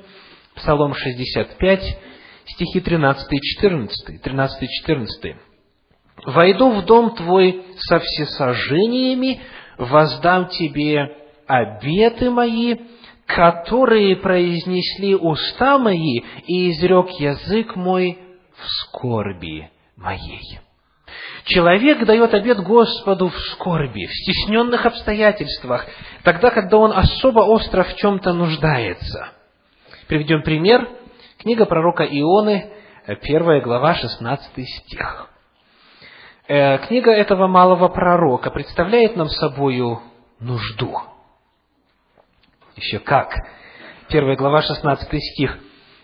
Псалом 0.55 0.93
65, 0.93 1.97
стихи 2.45 2.81
13 2.81 3.31
и 3.31 3.41
14. 3.41 4.21
13 4.21 4.63
и 4.63 4.67
14. 4.67 5.35
«Войду 6.25 6.71
в 6.71 6.85
дом 6.85 7.15
твой 7.15 7.63
со 7.77 7.99
всесожжениями, 7.99 9.39
воздам 9.77 10.47
тебе 10.47 11.15
обеты 11.45 12.29
мои, 12.29 12.75
которые 13.27 14.15
произнесли 14.15 15.15
уста 15.15 15.77
мои, 15.77 16.21
и 16.47 16.71
изрек 16.71 17.09
язык 17.19 17.75
мой 17.75 18.17
в 18.55 18.65
скорби 18.81 19.69
моей». 19.95 20.59
Человек 21.45 22.05
дает 22.05 22.33
обед 22.33 22.59
Господу 22.59 23.29
в 23.29 23.37
скорби, 23.51 24.05
в 24.05 24.11
стесненных 24.11 24.85
обстоятельствах, 24.85 25.85
тогда, 26.23 26.49
когда 26.49 26.77
он 26.77 26.91
особо 26.91 27.39
остро 27.39 27.83
в 27.83 27.95
чем-то 27.95 28.33
нуждается. 28.33 29.29
Приведем 30.07 30.41
пример. 30.41 30.89
Книга 31.37 31.65
пророка 31.65 32.03
Ионы, 32.03 32.69
первая 33.21 33.61
глава, 33.61 33.95
16 33.95 34.67
стих. 34.67 35.29
Э, 36.49 36.77
книга 36.79 37.11
этого 37.11 37.47
малого 37.47 37.87
пророка 37.89 38.49
представляет 38.51 39.15
нам 39.15 39.27
собою 39.29 40.01
нужду. 40.39 40.97
Еще 42.77 42.99
как. 42.99 43.33
Первая 44.07 44.35
глава, 44.35 44.61
16 44.61 45.09
стих. 45.33 45.57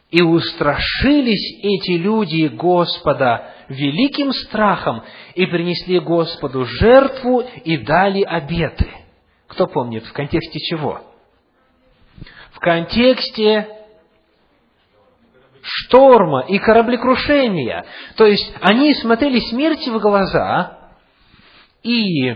«И 0.10 0.22
устрашились 0.22 1.60
эти 1.64 1.92
люди 1.92 2.48
Господа 2.48 3.52
великим 3.70 4.32
страхом, 4.32 5.04
и 5.34 5.46
принесли 5.46 6.00
Господу 6.00 6.66
жертву, 6.66 7.42
и 7.42 7.78
дали 7.78 8.22
обеты». 8.22 8.88
Кто 9.48 9.68
помнит, 9.68 10.06
в 10.06 10.14
контексте 10.14 10.60
чего? 10.60 11.02
В 12.52 12.60
контексте 12.60 13.68
шторма 15.62 16.42
и 16.42 16.58
кораблекрушения. 16.60 17.86
То 18.16 18.26
есть, 18.26 18.54
они 18.62 18.94
смотрели 18.96 19.40
смерти 19.40 19.90
в 19.90 20.00
глаза, 20.00 20.92
и 21.84 22.36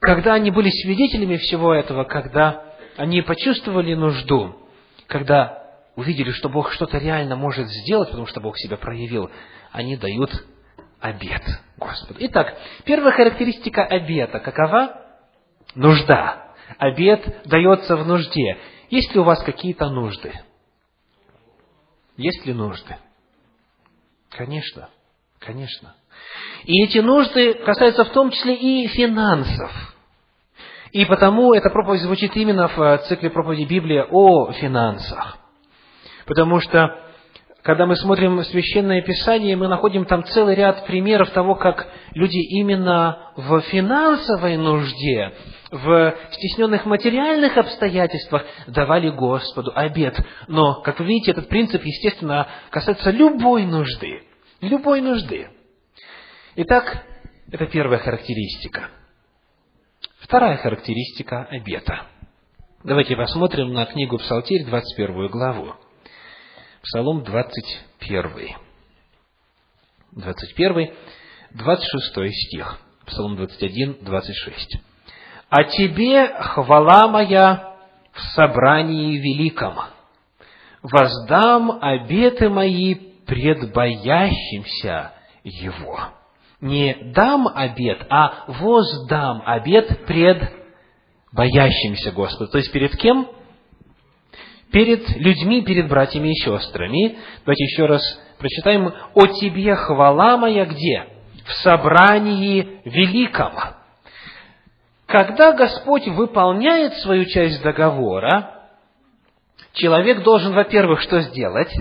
когда 0.00 0.34
они 0.34 0.50
были 0.50 0.70
свидетелями 0.70 1.36
всего 1.36 1.72
этого, 1.72 2.04
когда 2.04 2.65
они 2.96 3.22
почувствовали 3.22 3.94
нужду, 3.94 4.56
когда 5.06 5.66
увидели, 5.96 6.30
что 6.30 6.48
Бог 6.48 6.72
что-то 6.72 6.98
реально 6.98 7.36
может 7.36 7.68
сделать, 7.68 8.08
потому 8.10 8.26
что 8.26 8.40
Бог 8.40 8.58
себя 8.58 8.76
проявил, 8.76 9.30
они 9.72 9.96
дают 9.96 10.30
обед 11.00 11.42
Господу. 11.76 12.18
Итак, 12.20 12.56
первая 12.84 13.12
характеристика 13.12 13.84
обета 13.84 14.40
какова? 14.40 15.02
Нужда. 15.74 16.54
Обед 16.78 17.46
дается 17.46 17.96
в 17.96 18.06
нужде. 18.06 18.58
Есть 18.90 19.14
ли 19.14 19.20
у 19.20 19.24
вас 19.24 19.42
какие-то 19.42 19.88
нужды? 19.88 20.32
Есть 22.16 22.44
ли 22.46 22.52
нужды? 22.52 22.96
Конечно, 24.30 24.88
конечно. 25.38 25.94
И 26.64 26.82
эти 26.82 26.98
нужды 26.98 27.54
касаются 27.54 28.04
в 28.04 28.10
том 28.10 28.30
числе 28.30 28.54
и 28.54 28.88
финансов. 28.88 29.95
И 30.96 31.04
потому 31.04 31.52
эта 31.52 31.68
проповедь 31.68 32.00
звучит 32.00 32.34
именно 32.36 32.68
в 32.68 32.98
цикле 33.06 33.28
проповеди 33.28 33.68
Библии 33.68 34.02
о 34.10 34.50
финансах. 34.52 35.36
Потому 36.24 36.58
что 36.60 36.96
когда 37.62 37.84
мы 37.84 37.96
смотрим 37.96 38.42
Священное 38.44 39.02
Писание, 39.02 39.56
мы 39.56 39.68
находим 39.68 40.06
там 40.06 40.24
целый 40.24 40.54
ряд 40.54 40.86
примеров 40.86 41.28
того, 41.32 41.54
как 41.54 41.86
люди 42.14 42.38
именно 42.38 43.30
в 43.36 43.60
финансовой 43.60 44.56
нужде, 44.56 45.34
в 45.70 46.14
стесненных 46.30 46.86
материальных 46.86 47.58
обстоятельствах 47.58 48.46
давали 48.66 49.10
Господу 49.10 49.72
обед. 49.74 50.18
Но, 50.48 50.80
как 50.80 50.98
вы 50.98 51.04
видите, 51.04 51.32
этот 51.32 51.50
принцип, 51.50 51.84
естественно, 51.84 52.48
касается 52.70 53.10
любой 53.10 53.66
нужды. 53.66 54.22
Любой 54.62 55.02
нужды. 55.02 55.50
Итак, 56.54 57.04
это 57.52 57.66
первая 57.66 57.98
характеристика. 57.98 58.88
Вторая 60.20 60.56
характеристика 60.56 61.44
обета. 61.44 62.06
Давайте 62.82 63.16
посмотрим 63.16 63.72
на 63.72 63.84
книгу 63.84 64.18
Псалтирь, 64.18 64.64
21 64.64 65.28
главу. 65.28 65.74
Псалом 66.82 67.22
21. 67.22 68.56
21, 70.12 70.94
26 71.52 72.34
стих. 72.34 72.78
Псалом 73.06 73.36
21, 73.36 73.98
26. 74.00 74.78
«А 75.48 75.64
тебе 75.64 76.26
хвала 76.40 77.06
моя 77.06 77.76
в 78.12 78.20
собрании 78.34 79.18
великом, 79.18 79.74
воздам 80.82 81.78
обеты 81.80 82.48
мои 82.48 82.94
пред 82.94 83.72
боящимся 83.72 85.12
его». 85.44 86.16
Не 86.60 87.12
дам 87.14 87.48
обет, 87.48 88.06
а 88.08 88.44
воздам 88.48 89.42
обет 89.44 90.06
пред 90.06 90.42
боящимся 91.32 92.12
Господа. 92.12 92.50
То 92.50 92.58
есть 92.58 92.72
перед 92.72 92.96
кем? 92.96 93.28
перед 94.76 95.08
людьми, 95.16 95.62
перед 95.62 95.88
братьями 95.88 96.28
и 96.32 96.34
сестрами. 96.34 97.16
Давайте 97.44 97.64
еще 97.64 97.86
раз 97.86 98.02
прочитаем. 98.38 98.92
«О 99.14 99.26
тебе 99.26 99.74
хвала 99.74 100.36
моя 100.36 100.66
где? 100.66 101.06
В 101.46 101.52
собрании 101.62 102.80
великом». 102.84 103.54
Когда 105.06 105.52
Господь 105.52 106.08
выполняет 106.08 106.94
свою 106.94 107.26
часть 107.26 107.62
договора, 107.62 108.66
человек 109.72 110.24
должен, 110.24 110.52
во-первых, 110.52 111.00
что 111.00 111.20
сделать? 111.20 111.72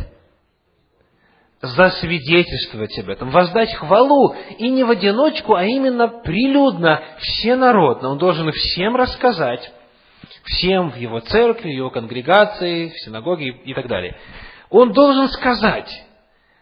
Засвидетельствовать 1.65 2.97
об 2.99 3.09
этом, 3.09 3.29
воздать 3.29 3.73
хвалу, 3.73 4.35
и 4.57 4.69
не 4.69 4.83
в 4.83 4.89
одиночку, 4.89 5.55
а 5.55 5.63
именно 5.63 6.07
прилюдно, 6.07 7.01
всенародно. 7.19 8.09
Он 8.09 8.17
должен 8.17 8.51
всем 8.51 8.95
рассказать, 8.95 9.71
всем 10.43 10.91
в 10.91 10.95
его 10.97 11.19
церкви, 11.19 11.69
в 11.69 11.75
его 11.75 11.89
конгрегации, 11.89 12.89
в 12.89 12.99
синагоге 12.99 13.49
и 13.49 13.73
так 13.73 13.87
далее. 13.87 14.17
Он 14.69 14.91
должен 14.91 15.27
сказать, 15.29 15.91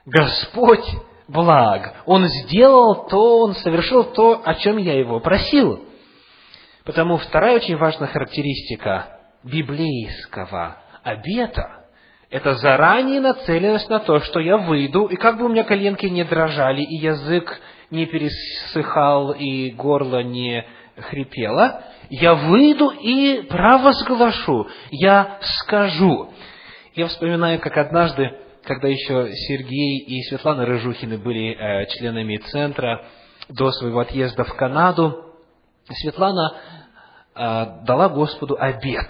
Господь 0.06 0.86
благ, 1.28 1.96
Он 2.06 2.28
сделал 2.28 3.08
то, 3.08 3.40
Он 3.40 3.56
совершил 3.56 4.04
то, 4.04 4.42
о 4.44 4.56
чем 4.56 4.78
я 4.78 4.98
Его 4.98 5.20
просил. 5.20 5.86
Потому 6.86 7.18
вторая 7.18 7.56
очень 7.56 7.78
важная 7.78 8.08
характеристика 8.08 9.20
библейского 9.44 10.78
обета– 11.04 11.80
это 12.34 12.56
заранее 12.56 13.22
нацеленность 13.22 13.90
на 13.90 14.00
то, 14.00 14.20
что 14.22 14.40
я 14.40 14.58
выйду, 14.58 15.06
и 15.06 15.16
как 15.18 15.38
бы 15.38 15.46
у 15.46 15.50
меня 15.50 15.64
коленки 15.64 16.08
не 16.08 16.24
дрожали, 16.24 16.82
и 16.82 16.96
язык 16.96 17.62
не 17.92 18.08
пересыхал, 18.08 19.34
и 19.34 19.70
горло 19.70 20.24
не 20.24 20.66
хрипело, 20.98 21.84
я 22.10 22.34
выйду 22.34 22.90
и 22.90 23.44
провозглашу, 23.44 24.68
я 24.90 25.38
скажу. 25.42 26.32
Я 26.96 27.06
вспоминаю, 27.06 27.60
как 27.60 27.78
однажды, 27.78 28.32
когда 28.64 28.88
еще 28.88 29.32
Сергей 29.48 30.00
и 30.00 30.24
Светлана 30.24 30.66
Рыжухины 30.66 31.20
были 31.20 31.52
э, 31.52 31.86
членами 31.86 32.38
центра 32.38 33.06
до 33.48 33.70
своего 33.70 34.00
отъезда 34.00 34.44
в 34.44 34.56
Канаду, 34.56 35.36
Светлана 35.88 36.56
э, 37.36 37.86
дала 37.86 38.10
Господу 38.10 38.58
обед. 38.60 39.08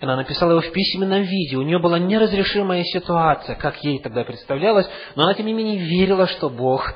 Она 0.00 0.16
написала 0.16 0.52
его 0.52 0.62
в 0.62 0.72
письменном 0.72 1.22
виде. 1.22 1.56
У 1.56 1.62
нее 1.62 1.78
была 1.78 1.98
неразрешимая 1.98 2.82
ситуация, 2.84 3.54
как 3.54 3.76
ей 3.84 3.98
тогда 3.98 4.24
представлялось, 4.24 4.88
но 5.14 5.24
она, 5.24 5.34
тем 5.34 5.46
не 5.46 5.52
менее, 5.52 5.76
верила, 5.76 6.26
что 6.26 6.48
Бог 6.48 6.94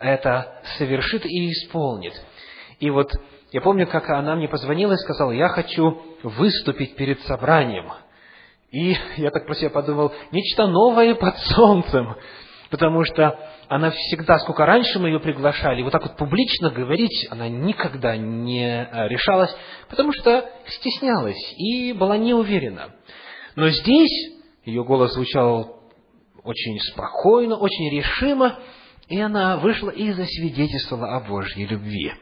это 0.00 0.60
совершит 0.76 1.24
и 1.26 1.50
исполнит. 1.52 2.14
И 2.80 2.90
вот 2.90 3.12
я 3.52 3.60
помню, 3.60 3.86
как 3.86 4.08
она 4.10 4.34
мне 4.34 4.48
позвонила 4.48 4.94
и 4.94 4.96
сказала, 4.96 5.30
я 5.30 5.48
хочу 5.48 6.02
выступить 6.24 6.96
перед 6.96 7.20
собранием. 7.22 7.92
И 8.72 8.96
я 9.16 9.30
так 9.30 9.46
про 9.46 9.54
себя 9.54 9.70
подумал, 9.70 10.12
нечто 10.32 10.66
новое 10.66 11.14
под 11.14 11.36
солнцем. 11.38 12.16
Потому 12.70 13.04
что 13.04 13.38
она 13.70 13.92
всегда, 13.92 14.40
сколько 14.40 14.66
раньше 14.66 14.98
мы 14.98 15.10
ее 15.10 15.20
приглашали, 15.20 15.82
вот 15.82 15.92
так 15.92 16.02
вот 16.02 16.16
публично 16.16 16.70
говорить 16.70 17.28
она 17.30 17.48
никогда 17.48 18.16
не 18.16 18.66
э, 18.66 19.08
решалась, 19.08 19.54
потому 19.88 20.12
что 20.12 20.50
стеснялась 20.66 21.54
и 21.56 21.92
была 21.92 22.18
не 22.18 22.34
уверена. 22.34 22.92
Но 23.54 23.68
здесь 23.68 24.32
ее 24.64 24.82
голос 24.82 25.12
звучал 25.12 25.84
очень 26.42 26.80
спокойно, 26.80 27.56
очень 27.56 27.96
решимо, 27.96 28.58
и 29.06 29.20
она 29.20 29.58
вышла 29.58 29.90
и 29.90 30.10
засвидетельствовала 30.10 31.18
о 31.18 31.20
Божьей 31.20 31.66
любви. 31.66 32.12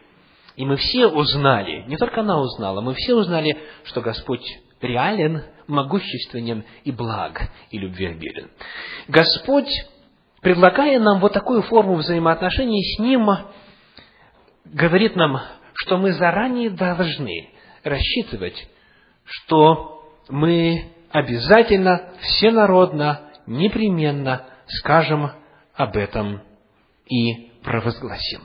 И 0.56 0.66
мы 0.66 0.76
все 0.76 1.06
узнали, 1.06 1.84
не 1.88 1.96
только 1.96 2.20
она 2.20 2.38
узнала, 2.38 2.82
мы 2.82 2.92
все 2.92 3.14
узнали, 3.14 3.56
что 3.84 4.02
Господь 4.02 4.44
реален, 4.82 5.44
могущественен 5.66 6.66
и 6.84 6.92
благ, 6.92 7.50
и 7.70 7.78
любвеобилен. 7.78 8.50
Господь, 9.08 9.70
предлагая 10.40 10.98
нам 11.00 11.20
вот 11.20 11.32
такую 11.32 11.62
форму 11.62 11.96
взаимоотношений 11.96 12.82
с 12.82 12.98
Ним, 12.98 13.28
говорит 14.64 15.16
нам, 15.16 15.40
что 15.74 15.96
мы 15.96 16.12
заранее 16.12 16.70
должны 16.70 17.50
рассчитывать, 17.84 18.68
что 19.24 20.04
мы 20.28 20.92
обязательно, 21.10 22.12
всенародно, 22.20 23.30
непременно 23.46 24.44
скажем 24.66 25.30
об 25.74 25.96
этом 25.96 26.42
и 27.06 27.50
провозгласим. 27.62 28.42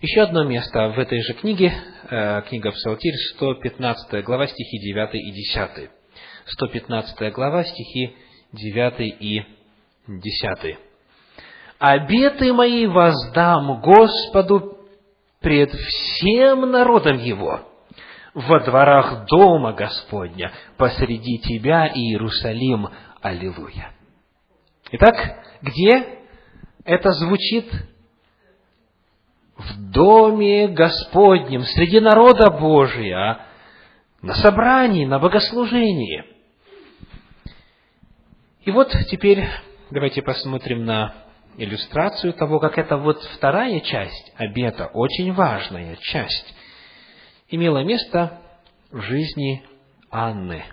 Еще 0.00 0.22
одно 0.22 0.42
место 0.42 0.88
в 0.88 0.98
этой 0.98 1.22
же 1.22 1.34
книге, 1.34 1.72
э, 2.10 2.42
книга 2.48 2.72
Псалтирь, 2.72 3.14
115 3.34 4.24
глава, 4.24 4.48
стихи 4.48 4.78
9 4.80 5.14
и 5.14 5.30
10. 5.30 5.90
115 6.46 7.30
глава, 7.32 7.62
стихи 7.62 8.16
9 8.52 9.00
и 9.20 9.38
10. 9.38 9.61
«Обеты 11.78 12.52
мои 12.52 12.86
воздам 12.86 13.80
Господу 13.80 14.78
пред 15.40 15.72
всем 15.72 16.70
народом 16.70 17.18
Его, 17.18 17.60
во 18.34 18.60
дворах 18.60 19.26
Дома 19.26 19.72
Господня, 19.72 20.52
посреди 20.76 21.38
Тебя, 21.38 21.88
Иерусалим. 21.88 22.88
Аллилуйя». 23.20 23.92
Итак, 24.92 25.44
где 25.62 26.18
это 26.84 27.12
звучит 27.12 27.70
в 29.56 29.90
доме 29.90 30.68
Господнем, 30.68 31.62
среди 31.62 32.00
народа 32.00 32.50
Божия, 32.50 33.46
на 34.20 34.34
собрании, 34.34 35.04
на 35.04 35.18
богослужении. 35.18 36.24
И 38.64 38.70
вот 38.70 38.92
теперь 39.10 39.48
давайте 39.92 40.22
посмотрим 40.22 40.84
на 40.84 41.14
иллюстрацию 41.56 42.32
того, 42.32 42.58
как 42.58 42.78
эта 42.78 42.96
вот 42.96 43.22
вторая 43.36 43.80
часть 43.80 44.32
обета, 44.36 44.86
очень 44.86 45.32
важная 45.32 45.96
часть, 45.96 46.54
имела 47.48 47.84
место 47.84 48.40
в 48.90 49.00
жизни 49.02 49.62
Анны. 50.10 50.64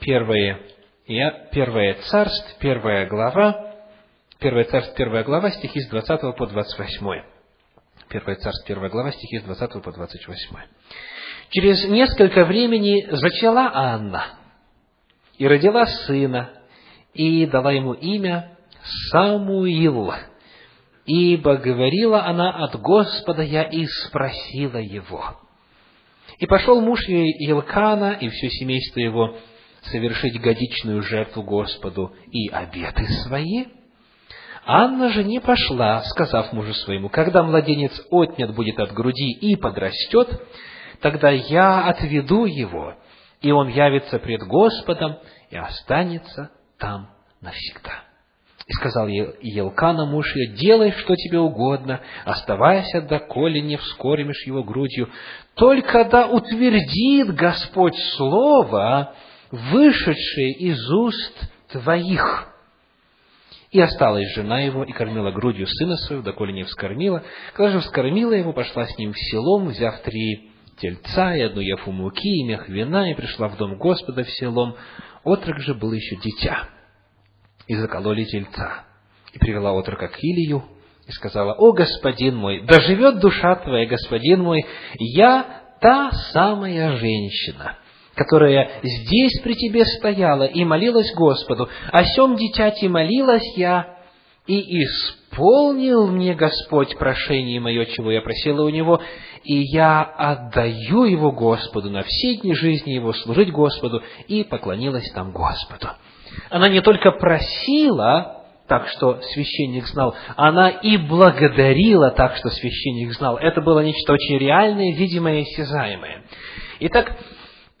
Первое, 0.00 0.60
первое 1.06 1.94
царство, 2.10 2.58
первая 2.58 3.06
глава, 3.06 3.74
первое 4.40 4.64
царство, 4.64 4.96
первая 4.96 5.22
глава, 5.22 5.50
стихи 5.50 5.80
с 5.80 5.88
20 5.88 6.36
по 6.36 6.46
28. 6.46 7.22
1 8.08 8.36
Царств, 8.36 8.68
1 8.68 8.88
глава, 8.88 9.12
стихи 9.12 9.38
с 9.38 9.42
20 9.44 9.82
по 9.82 9.92
28. 9.92 10.56
Через 11.50 11.88
несколько 11.88 12.44
времени 12.44 13.06
зачала 13.10 13.70
Анна 13.72 14.38
и 15.38 15.46
родила 15.46 15.86
сына, 15.86 16.50
и 17.14 17.46
дала 17.46 17.72
ему 17.72 17.92
имя 17.92 18.56
Самуил. 19.10 20.12
Ибо 21.04 21.56
говорила 21.56 22.24
она 22.24 22.50
от 22.50 22.80
Господа 22.80 23.42
я 23.42 23.64
и 23.64 23.86
спросила 23.86 24.78
его. 24.78 25.36
И 26.38 26.46
пошел 26.46 26.80
муж 26.80 27.06
ее 27.08 27.28
Елкана 27.46 28.12
и 28.12 28.28
все 28.28 28.48
семейство 28.50 29.00
его 29.00 29.36
совершить 29.82 30.40
годичную 30.40 31.02
жертву 31.02 31.42
Господу 31.42 32.12
и 32.30 32.48
обеты 32.48 33.06
свои– 33.24 33.64
Анна 34.64 35.08
же 35.08 35.24
не 35.24 35.40
пошла, 35.40 36.02
сказав 36.02 36.52
мужу 36.52 36.72
своему, 36.74 37.08
когда 37.08 37.42
младенец 37.42 38.00
отнят 38.10 38.54
будет 38.54 38.78
от 38.78 38.92
груди 38.92 39.32
и 39.32 39.56
подрастет, 39.56 40.40
тогда 41.00 41.30
я 41.30 41.88
отведу 41.88 42.44
его, 42.44 42.94
и 43.40 43.50
он 43.50 43.68
явится 43.68 44.20
пред 44.20 44.42
Господом 44.42 45.18
и 45.50 45.56
останется 45.56 46.50
там 46.82 47.08
навсегда. 47.40 48.02
И 48.66 48.72
сказал 48.74 49.06
Елкана 49.06 50.04
муж 50.04 50.34
ее, 50.34 50.54
делай, 50.54 50.90
что 50.92 51.14
тебе 51.14 51.38
угодно, 51.38 52.00
оставайся, 52.24 53.00
доколе 53.00 53.60
не 53.60 53.76
вскоримешь 53.76 54.46
его 54.46 54.62
грудью, 54.62 55.08
только 55.54 56.04
да 56.04 56.26
утвердит 56.26 57.34
Господь 57.34 57.96
слово, 58.16 59.14
вышедшее 59.50 60.52
из 60.54 60.90
уст 60.90 61.40
твоих. 61.70 62.48
И 63.70 63.80
осталась 63.80 64.34
жена 64.34 64.60
его, 64.60 64.84
и 64.84 64.92
кормила 64.92 65.30
грудью 65.30 65.66
сына 65.66 65.96
своего, 65.96 66.22
доколе 66.22 66.52
не 66.52 66.64
вскормила. 66.64 67.22
Когда 67.54 67.72
же 67.72 67.80
вскормила 67.80 68.32
его, 68.32 68.52
пошла 68.52 68.86
с 68.86 68.98
ним 68.98 69.12
в 69.12 69.18
селом, 69.18 69.68
взяв 69.68 70.00
три 70.02 70.51
тельца 70.82 71.34
и 71.36 71.40
одну 71.40 71.60
яфу 71.60 71.92
муки, 71.92 72.40
и 72.40 72.44
мех 72.44 72.68
вина, 72.68 73.10
и 73.10 73.14
пришла 73.14 73.48
в 73.48 73.56
дом 73.56 73.78
Господа 73.78 74.24
в 74.24 74.30
селом. 74.30 74.74
Отрок 75.24 75.60
же 75.60 75.74
был 75.74 75.92
еще 75.92 76.16
дитя. 76.16 76.68
И 77.68 77.74
закололи 77.76 78.24
тельца. 78.24 78.84
И 79.32 79.38
привела 79.38 79.72
отрока 79.72 80.08
к 80.08 80.18
Илию, 80.22 80.64
и 81.06 81.12
сказала, 81.12 81.54
«О, 81.54 81.72
господин 81.72 82.36
мой, 82.36 82.64
да 82.66 82.80
живет 82.80 83.20
душа 83.20 83.54
твоя, 83.56 83.86
господин 83.86 84.42
мой, 84.42 84.66
я 84.98 85.62
та 85.80 86.10
самая 86.32 86.96
женщина, 86.96 87.78
которая 88.14 88.80
здесь 88.82 89.40
при 89.42 89.54
тебе 89.54 89.84
стояла 89.84 90.44
и 90.44 90.64
молилась 90.64 91.14
Господу, 91.14 91.68
о 91.90 92.04
сем 92.04 92.36
дитяти 92.36 92.88
молилась 92.88 93.56
я, 93.56 93.98
и 94.46 94.84
исполнил 94.84 96.08
мне 96.08 96.34
Господь 96.34 96.96
прошение 96.98 97.60
мое, 97.60 97.84
чего 97.86 98.10
я 98.10 98.20
просила 98.22 98.64
у 98.64 98.68
Него, 98.68 99.00
и 99.44 99.54
я 99.72 100.02
отдаю 100.02 101.04
его 101.04 101.32
Господу 101.32 101.90
на 101.90 102.02
все 102.02 102.36
дни 102.36 102.54
жизни 102.54 102.92
его 102.92 103.12
служить 103.12 103.50
Господу, 103.50 104.02
и 104.28 104.44
поклонилась 104.44 105.10
там 105.12 105.32
Господу. 105.32 105.88
Она 106.50 106.68
не 106.68 106.80
только 106.80 107.10
просила, 107.12 108.44
так 108.68 108.88
что 108.88 109.20
священник 109.32 109.86
знал, 109.86 110.14
она 110.36 110.70
и 110.70 110.96
благодарила 110.96 112.10
так, 112.10 112.36
что 112.36 112.48
священник 112.50 113.12
знал. 113.14 113.36
Это 113.36 113.60
было 113.60 113.80
нечто 113.80 114.12
очень 114.12 114.38
реальное, 114.38 114.94
видимое 114.94 115.40
и 115.40 115.42
осязаемое. 115.42 116.22
Итак, 116.80 117.16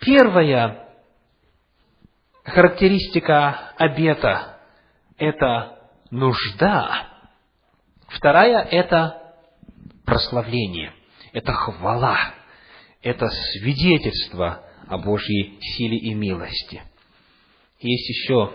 Первая 0.04 0.88
характеристика 2.42 3.72
обета– 3.76 4.58
это 5.16 5.78
нужда. 6.10 7.06
Вторая– 8.08 8.62
это 8.70 9.22
прославление, 10.04 10.92
это 11.32 11.52
хвала, 11.52 12.34
это 13.02 13.28
свидетельство 13.28 14.64
о 14.86 14.98
Божьей 14.98 15.58
силе 15.60 15.96
и 15.96 16.14
милости. 16.14 16.82
Есть 17.80 18.08
еще 18.08 18.52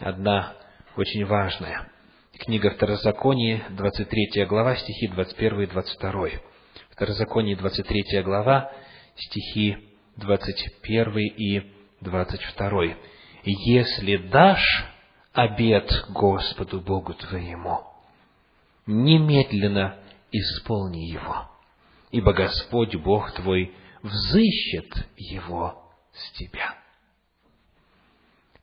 одна 0.00 0.54
очень 0.96 1.24
важная. 1.24 1.90
Книга 2.38 2.70
Второзаконие, 2.70 3.64
23 3.70 4.44
глава, 4.44 4.76
стихи 4.76 5.08
21 5.08 5.62
и 5.62 5.66
22. 5.66 6.28
Второзаконие, 6.90 7.56
23 7.56 8.22
глава, 8.22 8.70
стихи 9.16 9.78
21 10.16 11.18
и 11.18 11.62
22. 12.00 12.96
«Если 13.44 14.16
дашь 14.16 14.84
обет 15.32 15.90
Господу 16.10 16.80
Богу 16.80 17.14
твоему, 17.14 17.80
немедленно 18.86 19.98
исполни 20.32 21.06
его, 21.06 21.48
ибо 22.16 22.32
Господь 22.32 22.96
Бог 22.96 23.30
твой 23.32 23.74
взыщет 24.02 25.06
его 25.18 25.92
с 26.12 26.32
тебя, 26.38 26.78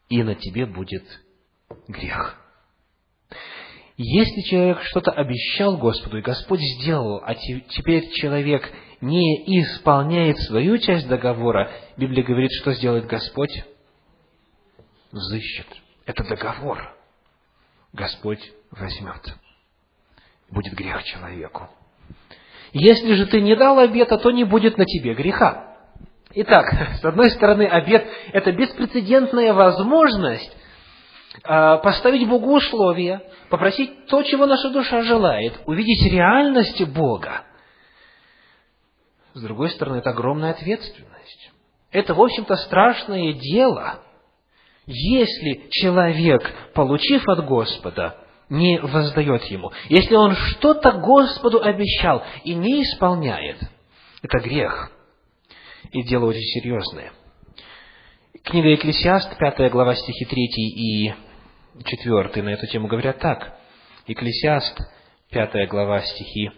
и 0.10 0.24
на 0.24 0.34
тебе 0.34 0.66
будет 0.66 1.04
грех». 1.88 2.40
Если 3.96 4.42
человек 4.50 4.82
что-то 4.82 5.12
обещал 5.12 5.78
Господу, 5.78 6.18
и 6.18 6.24
Господь 6.24 6.62
сделал, 6.62 7.22
а 7.24 7.36
теперь 7.36 8.10
человек 8.14 8.74
не 9.02 9.62
исполняет 9.62 10.40
свою 10.40 10.80
часть 10.80 11.08
договора, 11.08 11.72
Библия 11.96 12.24
говорит, 12.24 12.50
что 12.60 12.74
сделает 12.74 13.06
Господь? 13.06 13.52
Взыщет. 15.12 15.68
Это 16.08 16.24
договор. 16.24 16.92
Господь 17.94 18.42
возьмет. 18.72 19.36
Будет 20.50 20.74
грех 20.74 21.04
человеку. 21.04 21.70
Если 22.74 23.14
же 23.14 23.28
ты 23.28 23.40
не 23.40 23.56
дал 23.56 23.78
обета, 23.78 24.18
то 24.18 24.32
не 24.32 24.44
будет 24.44 24.78
на 24.78 24.86
тебе 24.86 25.14
греха. 25.14 25.78
Итак, 26.34 26.66
с 27.02 27.06
одной 27.06 27.30
стороны, 27.30 27.68
обет– 27.68 28.06
это 28.34 28.52
беспрецедентная 28.52 29.54
возможность 29.54 30.52
а, 31.44 31.78
поставить 31.78 32.28
Богу 32.28 32.56
условия, 32.56 33.22
попросить 33.50 34.08
то, 34.08 34.24
чего 34.24 34.48
наша 34.48 34.72
душа 34.72 35.04
желает, 35.04 35.54
увидеть 35.68 36.12
реальность 36.12 36.84
Бога. 36.90 37.44
С 39.36 39.42
другой 39.42 39.70
стороны, 39.70 39.98
это 39.98 40.10
огромная 40.10 40.52
ответственность. 40.52 41.52
Это, 41.92 42.16
в 42.16 42.22
общем-то, 42.22 42.56
страшное 42.56 43.34
дело, 43.34 44.00
если 44.88 45.68
человек, 45.70 46.52
получив 46.74 47.28
от 47.30 47.46
Господа, 47.46 48.23
не 48.54 48.80
воздает 48.80 49.44
Ему. 49.46 49.72
Если 49.90 50.16
он 50.16 50.36
что-то 50.36 50.92
Господу 50.92 51.62
обещал 51.64 52.24
и 52.44 52.54
не 52.54 52.84
исполняет, 52.84 53.58
это 54.22 54.40
грех. 54.40 54.92
И 55.92 56.04
дело 56.04 56.26
очень 56.26 56.42
серьезное. 56.42 57.12
Книга 58.44 58.70
Екклесиаст, 58.70 59.38
5 59.38 59.72
глава, 59.72 59.96
стихи 59.96 60.26
3 60.26 60.46
и 60.46 61.14
4 61.84 62.44
на 62.44 62.50
эту 62.50 62.68
тему 62.68 62.88
говорят 62.88 63.20
так. 63.20 63.58
Екклесиаст, 64.06 64.78
5 65.32 65.70
глава, 65.70 66.02
стихи 66.02 66.52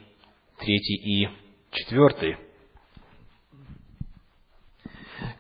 3 0.60 0.76
и 0.76 1.30
4 1.72 2.40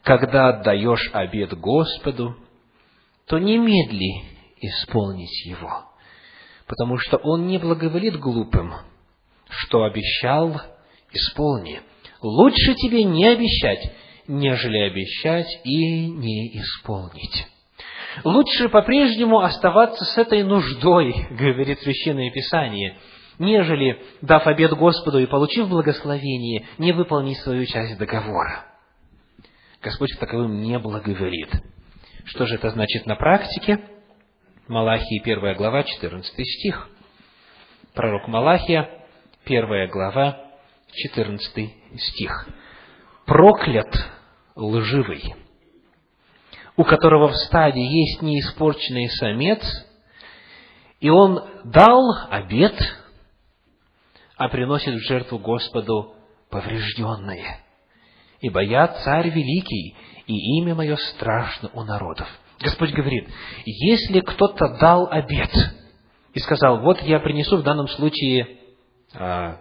когда 0.03 0.49
отдаешь 0.49 1.09
обед 1.13 1.57
Господу, 1.57 2.35
то 3.25 3.39
немедли 3.39 4.23
исполнить 4.61 5.45
его, 5.47 5.94
потому 6.67 6.97
что 6.97 7.17
Он 7.17 7.47
не 7.47 7.57
благоволит 7.57 8.17
глупым, 8.19 8.73
что 9.49 9.83
обещал, 9.83 10.61
исполни. 11.11 11.81
Лучше 12.21 12.73
тебе 12.75 13.03
не 13.03 13.27
обещать, 13.27 13.91
нежели 14.27 14.77
обещать 14.79 15.47
и 15.63 16.07
не 16.07 16.57
исполнить. 16.57 17.47
Лучше 18.23 18.69
по-прежнему 18.69 19.41
оставаться 19.41 20.05
с 20.05 20.17
этой 20.17 20.43
нуждой, 20.43 21.27
говорит 21.31 21.79
Священное 21.81 22.31
Писание, 22.31 22.97
нежели, 23.37 24.01
дав 24.21 24.47
обед 24.47 24.71
Господу 24.73 25.19
и 25.19 25.25
получив 25.25 25.67
благословение, 25.67 26.65
не 26.77 26.93
выполнить 26.93 27.37
свою 27.39 27.65
часть 27.65 27.97
договора. 27.97 28.65
Господь 29.81 30.17
таковым 30.19 30.61
не 30.61 30.79
благоволит. 30.79 31.49
Что 32.23 32.47
же 32.47 32.55
это 32.55 32.71
значит 32.71 33.05
на 33.05 33.15
практике? 33.15 33.79
Малахии, 34.67 35.21
первая 35.23 35.55
глава, 35.55 35.83
14 35.83 36.33
стих. 36.33 36.89
Пророк 37.93 38.27
Малахия, 38.27 38.89
первая 39.43 39.87
глава, 39.87 40.39
14 40.91 41.73
стих. 41.97 42.49
«Проклят 43.25 43.93
лживый, 44.55 45.35
у 46.77 46.83
которого 46.83 47.29
в 47.29 47.35
стаде 47.35 47.81
есть 47.81 48.21
неиспорченный 48.21 49.09
самец, 49.09 49.61
и 50.99 51.09
он 51.09 51.43
дал 51.63 52.01
обед, 52.29 52.75
а 54.37 54.49
приносит 54.49 54.95
в 54.95 55.07
жертву 55.07 55.39
Господу 55.39 56.15
поврежденное 56.49 57.65
ибо 58.45 58.61
я 58.61 58.87
царь 58.87 59.29
великий, 59.29 59.95
и 60.27 60.59
имя 60.59 60.75
мое 60.75 60.95
страшно 60.97 61.69
у 61.73 61.83
народов. 61.83 62.27
Господь 62.59 62.91
говорит, 62.91 63.27
если 63.65 64.21
кто-то 64.21 64.77
дал 64.79 65.07
обет 65.09 65.51
и 66.33 66.39
сказал, 66.39 66.79
вот 66.79 67.01
я 67.01 67.19
принесу 67.19 67.57
в 67.57 67.63
данном 67.63 67.87
случае 67.89 68.59
а, 69.13 69.57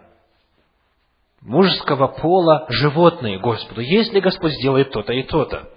мужского 1.41 2.09
пола 2.09 2.67
животное 2.69 3.39
Господу, 3.39 3.81
если 3.81 4.21
Господь 4.21 4.53
сделает 4.55 4.91
то-то 4.91 5.13
и 5.13 5.23
то-то. 5.23 5.71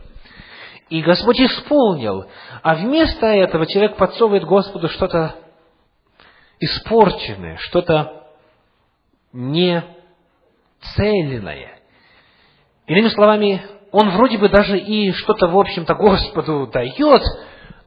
И 0.90 1.02
Господь 1.02 1.40
исполнил, 1.40 2.28
а 2.64 2.76
вместо 2.76 3.26
этого 3.26 3.66
человек 3.68 3.98
подсовывает 3.98 4.46
Господу 4.46 4.88
что-то 4.88 5.36
испорченное, 6.60 7.58
что-то 7.58 8.28
нецельное. 9.34 9.94
Иными 12.88 13.10
словами, 13.10 13.62
он 13.92 14.10
вроде 14.12 14.38
бы 14.38 14.50
даже 14.50 14.78
и 14.78 15.12
что-то, 15.12 15.48
в 15.48 15.58
общем-то, 15.58 15.96
Господу 15.96 16.68
дает, 16.68 17.22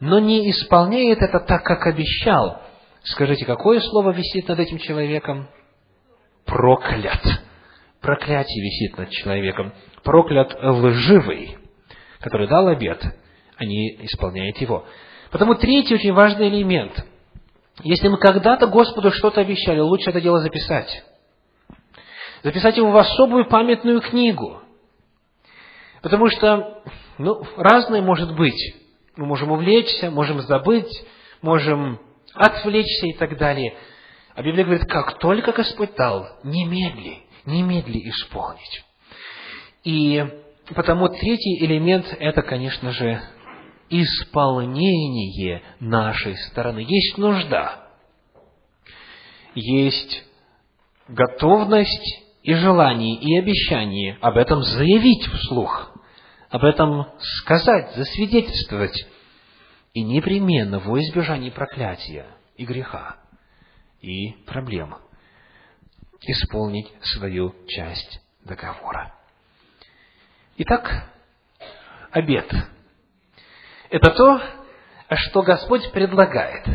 но 0.01 0.19
не 0.19 0.51
исполняет 0.51 1.21
это 1.21 1.41
так, 1.41 1.63
как 1.63 1.87
обещал. 1.87 2.61
Скажите, 3.03 3.45
какое 3.45 3.81
слово 3.81 4.11
висит 4.11 4.49
над 4.49 4.59
этим 4.59 4.79
человеком? 4.79 5.49
Проклят. 6.47 7.23
Проклятие 8.01 8.65
висит 8.65 8.97
над 8.97 9.11
человеком. 9.11 9.73
Проклят 10.03 10.57
лживый, 10.63 11.59
который 12.21 12.49
дал 12.49 12.69
обет, 12.69 13.03
а 13.57 13.65
не 13.65 14.05
исполняет 14.05 14.59
его. 14.59 14.87
Потому 15.31 15.55
третий 15.55 15.95
очень 15.95 16.13
важный 16.13 16.49
элемент. 16.49 17.05
Если 17.83 18.09
мы 18.09 18.19
когда-то 18.19 18.67
Господу 18.67 19.11
что-то 19.11 19.41
обещали, 19.41 19.81
лучше 19.81 20.11
это 20.11 20.21
дело 20.21 20.41
записать. 20.41 21.05
Записать 22.43 22.77
его 22.77 22.91
в 22.91 22.97
особую 22.97 23.47
памятную 23.47 24.01
книгу. 24.01 24.60
Потому 26.03 26.29
что, 26.29 26.83
ну, 27.19 27.43
разное 27.57 28.03
может 28.03 28.35
быть. 28.35 28.75
Мы 29.17 29.27
можем 29.27 29.53
увлечься, 29.53 30.11
можем 30.11 30.41
забыть, 30.41 30.91
можем 31.43 32.01
отвлечься 32.35 33.07
и 33.07 33.13
так 33.15 33.37
далее. 33.37 33.77
А 34.35 34.43
Библия 34.43 34.65
говорит, 34.65 34.87
как 34.87 35.19
только 35.19 35.53
Господь 35.53 35.95
дал, 35.97 36.27
немедли, 36.45 37.19
немедли 37.45 38.09
исполнить. 38.09 38.85
И 39.85 40.25
потому 40.75 41.09
третий 41.09 41.65
элемент– 41.65 42.07
это, 42.21 42.43
конечно 42.43 42.93
же, 42.93 43.21
исполнение 43.91 45.63
нашей 45.81 46.37
стороны. 46.37 46.85
Есть 46.87 47.19
нужда, 47.19 47.89
есть 49.55 50.25
готовность 51.09 52.23
и 52.43 52.55
желание, 52.55 53.19
и 53.19 53.39
обещание 53.39 54.17
об 54.21 54.37
этом 54.37 54.63
заявить 54.63 55.27
вслух, 55.27 55.93
об 56.49 56.65
этом 56.65 57.07
сказать, 57.19 57.95
засвидетельствовать, 57.95 59.07
и 59.93 60.03
непременно 60.03 60.79
во 60.79 61.01
избежание 61.01 61.51
проклятия 61.51 62.27
и 62.57 62.65
греха, 62.65 63.17
и 64.01 64.33
проблем 64.47 64.97
исполнить 66.23 66.93
свою 67.03 67.55
часть 67.67 68.21
договора. 68.45 69.15
Итак, 70.57 71.09
обед– 72.11 72.53
это 73.91 74.11
то, 74.11 74.41
что 75.17 75.43
Господь 75.43 75.91
предлагает 75.93 76.67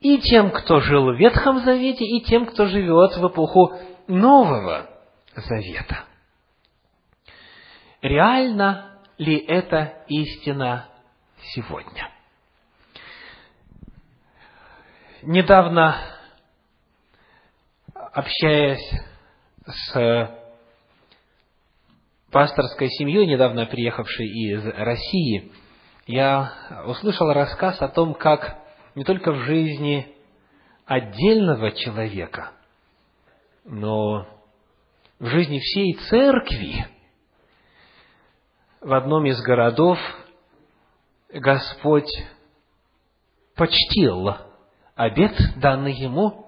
и 0.00 0.18
тем, 0.18 0.50
кто 0.50 0.80
жил 0.80 1.12
в 1.12 1.16
Ветхом 1.16 1.60
Завете, 1.60 2.04
и 2.04 2.22
тем, 2.24 2.46
кто 2.46 2.66
живет 2.66 3.16
в 3.16 3.28
эпоху 3.28 3.72
Нового 4.12 4.90
Завета. 5.34 6.04
Реально 8.02 8.98
ли 9.16 9.38
это 9.38 10.04
истина 10.06 10.86
сегодня? 11.54 12.10
Недавно, 15.22 15.96
общаясь 17.94 19.00
с 19.64 20.30
пасторской 22.30 22.90
семьей, 22.90 23.26
недавно 23.26 23.64
приехавшей 23.64 24.26
из 24.26 24.66
России, 24.66 25.52
я 26.06 26.52
услышал 26.86 27.32
рассказ 27.32 27.80
о 27.80 27.88
том, 27.88 28.12
как 28.12 28.58
не 28.94 29.04
только 29.04 29.32
в 29.32 29.38
жизни 29.44 30.14
отдельного 30.84 31.70
человека, 31.70 32.52
но 33.64 34.26
в 35.18 35.26
жизни 35.26 35.58
всей 35.58 35.94
церкви 36.08 36.86
в 38.80 38.92
одном 38.92 39.26
из 39.26 39.40
городов 39.42 39.98
Господь 41.32 42.10
почтил 43.54 44.34
обет, 44.94 45.34
данный 45.56 45.92
ему, 45.92 46.46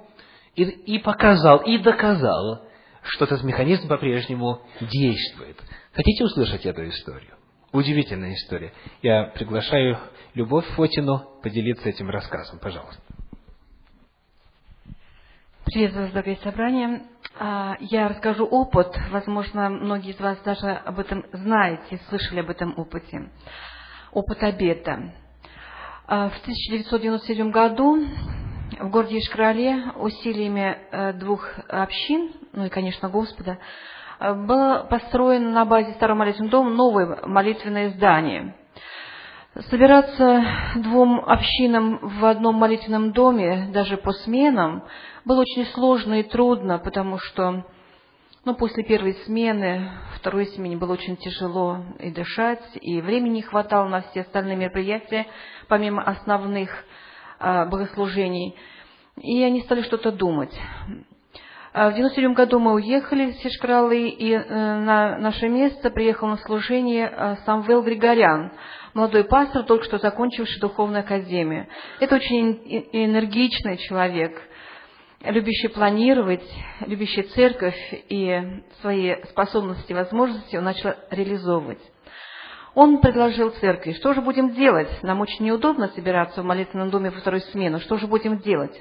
и, 0.55 0.62
и 0.62 0.98
показал, 0.98 1.59
и 1.59 1.79
доказал, 1.79 2.62
что 3.03 3.24
этот 3.24 3.42
механизм 3.42 3.88
по-прежнему 3.88 4.62
действует. 4.81 5.61
Хотите 5.92 6.24
услышать 6.24 6.66
эту 6.66 6.88
историю? 6.88 7.35
Удивительная 7.72 8.35
история. 8.35 8.72
Я 9.03 9.24
приглашаю 9.35 9.98
Любовь 10.35 10.66
Фотину 10.77 11.40
поделиться 11.42 11.88
этим 11.88 12.09
рассказом. 12.09 12.59
Пожалуйста. 12.61 13.03
Приветствую 15.64 16.05
вас, 16.05 16.12
дорогие 16.12 16.37
собрания. 16.44 17.03
А, 17.40 17.77
я 17.81 18.09
расскажу 18.09 18.44
опыт. 18.44 18.94
Возможно, 19.11 19.70
многие 19.70 20.11
из 20.11 20.20
вас 20.20 20.38
даже 20.44 20.70
об 20.70 21.00
этом 21.00 21.24
знаете, 21.33 21.98
слышали 22.11 22.40
об 22.40 22.50
этом 22.50 22.74
опыте. 22.77 23.31
Опыт 24.12 24.42
обета. 24.42 25.14
А, 26.07 26.29
в 26.29 26.38
1997 26.42 27.50
году 27.50 27.98
в 28.79 28.90
городе 28.90 29.18
Ишкрале 29.18 29.92
усилиями 29.96 30.77
э, 30.90 31.12
двух 31.14 31.48
общин, 31.68 32.33
ну 32.53 32.66
и, 32.66 32.68
конечно, 32.68 33.09
Господа, 33.09 33.57
э, 34.20 34.35
было 34.35 34.87
построено 34.90 35.50
на 35.50 35.64
базе 35.64 35.94
Старого 35.94 36.18
молитвенного 36.18 36.50
дома 36.50 36.70
новое 36.70 37.27
молитвенное 37.27 37.90
здание. 37.90 38.55
Собираться 39.70 40.44
двум 40.77 41.20
общинам 41.20 42.00
в 42.03 42.24
одном 42.27 42.57
молитвенном 42.57 43.12
доме, 43.12 43.68
даже 43.72 43.96
по 43.96 44.11
сменам, 44.12 44.83
было 45.24 45.40
очень 45.40 45.66
сложно 45.66 46.20
и 46.20 46.22
трудно, 46.22 46.78
потому 46.78 47.18
что 47.18 47.64
ну, 48.44 48.54
после 48.54 48.84
первой 48.84 49.14
смены, 49.24 49.90
второй 50.16 50.46
смене 50.48 50.76
было 50.76 50.92
очень 50.92 51.16
тяжело 51.16 51.78
и 51.98 52.10
дышать, 52.10 52.62
и 52.74 53.00
времени 53.00 53.37
не 53.37 53.42
хватало 53.42 53.88
на 53.88 54.02
все 54.02 54.20
остальные 54.20 54.56
мероприятия, 54.56 55.26
помимо 55.66 56.02
основных 56.02 56.70
а, 57.38 57.64
богослужений. 57.64 58.54
И 59.16 59.42
они 59.42 59.62
стали 59.62 59.82
что-то 59.82 60.12
думать. 60.12 60.52
А 61.72 61.90
в 61.90 61.94
97 61.94 62.34
году 62.34 62.60
мы 62.60 62.74
уехали 62.74 63.32
с 63.32 63.38
Сишкралы, 63.38 64.08
и 64.08 64.30
э, 64.30 64.44
на 64.46 65.18
наше 65.18 65.48
место 65.48 65.90
приехал 65.90 66.28
на 66.28 66.37
служение 66.37 67.12
э, 67.12 67.37
Самвел 67.44 67.82
Григорян, 67.82 68.52
молодой 68.92 69.24
пастор, 69.24 69.64
только 69.64 69.84
что 69.84 69.98
закончивший 69.98 70.60
духовную 70.60 71.00
академию. 71.00 71.66
Это 71.98 72.14
очень 72.14 72.60
энергичный 72.92 73.78
человек, 73.78 74.40
любящий 75.24 75.68
планировать, 75.68 76.44
любящий 76.87 77.22
церковь, 77.22 77.76
и 78.08 78.62
свои 78.80 79.22
способности 79.30 79.92
и 79.92 79.94
возможности 79.94 80.56
он 80.56 80.64
начал 80.64 80.94
реализовывать. 81.10 81.80
Он 82.74 83.00
предложил 83.00 83.50
церкви, 83.50 83.92
что 83.92 84.14
же 84.14 84.20
будем 84.20 84.52
делать? 84.52 84.88
Нам 85.02 85.20
очень 85.20 85.44
неудобно 85.44 85.88
собираться 85.88 86.42
в 86.42 86.44
молитвенном 86.44 86.90
доме 86.90 87.10
во 87.10 87.20
вторую 87.20 87.40
смену. 87.42 87.78
Что 87.78 87.98
же 87.98 88.06
будем 88.06 88.38
делать? 88.38 88.76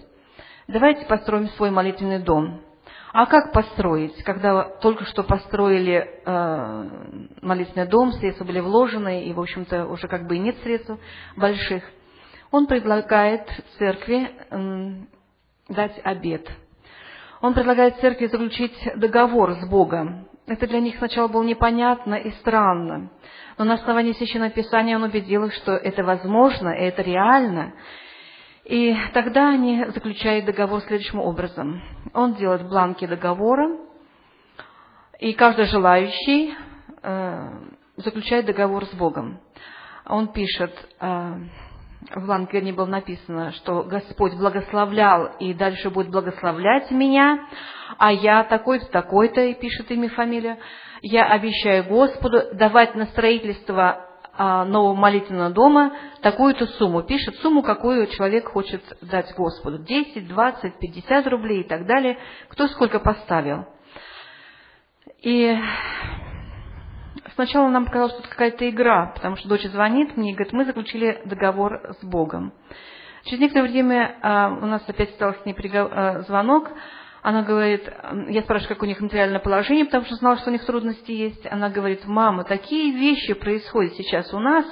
Давайте 0.67 1.05
построим 1.05 1.47
свой 1.49 1.69
молитвенный 1.69 2.19
дом. 2.19 2.61
А 3.11 3.27
как 3.27 3.53
построить, 3.53 4.23
когда 4.23 4.63
только 4.63 5.05
что 5.05 5.21
построили 5.21 6.09
э, 6.25 6.89
молитвенный 7.43 7.87
дом, 7.87 8.11
средства 8.13 8.43
были 8.43 8.59
вложены, 8.59 9.25
и, 9.25 9.33
в 9.33 9.39
общем-то, 9.39 9.85
уже 9.85 10.07
как 10.07 10.25
бы 10.25 10.37
и 10.37 10.39
нет 10.39 10.55
средств 10.63 10.91
больших? 11.35 11.83
Он 12.49 12.65
предлагает 12.65 13.47
церкви 13.77 14.31
дать 15.69 15.99
обед. 16.03 16.47
Он 17.41 17.53
предлагает 17.53 17.99
церкви 17.99 18.27
заключить 18.27 18.77
договор 18.95 19.53
с 19.53 19.67
Богом. 19.67 20.27
Это 20.47 20.67
для 20.67 20.79
них 20.79 20.97
сначала 20.97 21.27
было 21.27 21.43
непонятно 21.43 22.15
и 22.15 22.31
странно. 22.31 23.11
Но 23.57 23.65
на 23.65 23.75
основании 23.75 24.13
Священного 24.13 24.51
Писания 24.51 24.95
он 24.95 25.03
убедил 25.03 25.45
их, 25.45 25.53
что 25.53 25.73
это 25.73 26.03
возможно, 26.03 26.69
и 26.69 26.83
это 26.83 27.01
реально. 27.01 27.73
И 28.65 28.95
тогда 29.13 29.49
они 29.49 29.85
заключают 29.93 30.45
договор 30.45 30.81
следующим 30.81 31.19
образом. 31.19 31.81
Он 32.13 32.35
делает 32.35 32.67
бланки 32.67 33.05
договора, 33.05 33.77
и 35.19 35.33
каждый 35.33 35.65
желающий 35.65 36.55
э, 37.01 37.49
заключает 37.97 38.45
договор 38.45 38.85
с 38.85 38.93
Богом. 38.93 39.39
Он 40.05 40.29
пишет, 40.29 40.73
э, 40.99 41.33
в 42.15 42.25
бланке 42.25 42.61
не 42.61 42.71
было 42.71 42.85
написано, 42.85 43.51
что 43.53 43.83
Господь 43.83 44.33
благословлял 44.35 45.31
и 45.39 45.53
дальше 45.53 45.89
будет 45.89 46.09
благословлять 46.09 46.91
меня, 46.91 47.47
а 47.97 48.11
я 48.11 48.43
такой-то, 48.43 48.85
такой-то, 48.87 49.41
и 49.41 49.53
пишет 49.53 49.91
имя, 49.91 50.09
фамилия, 50.09 50.57
я 51.01 51.25
обещаю 51.25 51.85
Господу 51.85 52.53
давать 52.53 52.95
на 52.95 53.05
строительство 53.07 54.07
а, 54.35 54.65
нового 54.65 54.95
молитвенного 54.95 55.51
дома 55.51 55.93
такую-то 56.21 56.65
сумму. 56.65 57.03
Пишет 57.03 57.35
сумму, 57.35 57.61
какую 57.61 58.07
человек 58.07 58.49
хочет 58.49 58.81
дать 59.01 59.33
Господу. 59.35 59.77
10, 59.77 60.27
20, 60.27 60.79
50 60.79 61.27
рублей 61.27 61.61
и 61.61 61.67
так 61.67 61.85
далее. 61.85 62.17
Кто 62.49 62.67
сколько 62.67 62.99
поставил. 62.99 63.65
И 65.21 65.55
сначала 67.35 67.69
нам 67.69 67.85
показалось, 67.85 68.13
что 68.13 68.21
это 68.21 68.29
какая-то 68.29 68.69
игра, 68.69 69.07
потому 69.15 69.35
что 69.35 69.49
дочь 69.49 69.63
звонит 69.63 70.17
мне 70.17 70.31
и 70.31 70.33
говорит, 70.33 70.53
мы 70.53 70.65
заключили 70.65 71.21
договор 71.25 71.95
с 71.99 72.03
Богом. 72.03 72.53
Через 73.25 73.39
некоторое 73.39 73.69
время 73.69 74.17
а, 74.21 74.49
у 74.49 74.65
нас 74.65 74.83
опять 74.87 75.11
стал 75.11 75.33
с 75.33 75.45
ней 75.45 75.55
а, 75.73 76.21
звонок, 76.21 76.69
она 77.21 77.41
говорит, 77.41 77.89
я 78.27 78.41
спрашиваю, 78.41 78.75
как 78.75 78.83
у 78.83 78.85
них 78.85 78.99
материальное 78.99 79.39
положение, 79.39 79.85
потому 79.85 80.03
что 80.05 80.15
знала, 80.15 80.37
что 80.37 80.49
у 80.49 80.53
них 80.53 80.65
трудности 80.65 81.11
есть. 81.11 81.45
Она 81.49 81.69
говорит, 81.69 82.05
мама, 82.05 82.43
такие 82.43 82.91
вещи 82.91 83.33
происходят 83.33 83.93
сейчас 83.93 84.33
у 84.33 84.39
нас, 84.39 84.65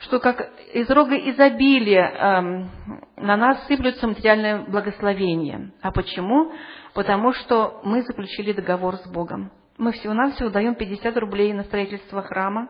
что 0.00 0.18
как 0.18 0.50
из 0.74 0.90
рога 0.90 1.14
изобилия 1.16 2.08
эм, 2.08 2.70
на 3.16 3.36
нас 3.36 3.64
сыплются 3.68 4.08
материальное 4.08 4.64
благословение. 4.66 5.72
А 5.80 5.92
почему? 5.92 6.52
Потому 6.92 7.32
что 7.34 7.80
мы 7.84 8.02
заключили 8.02 8.52
договор 8.52 8.96
с 8.96 9.06
Богом. 9.08 9.52
Мы 9.80 9.92
всего-навсего 9.92 10.50
даем 10.50 10.74
50 10.74 11.16
рублей 11.16 11.54
на 11.54 11.64
строительство 11.64 12.20
храма 12.20 12.68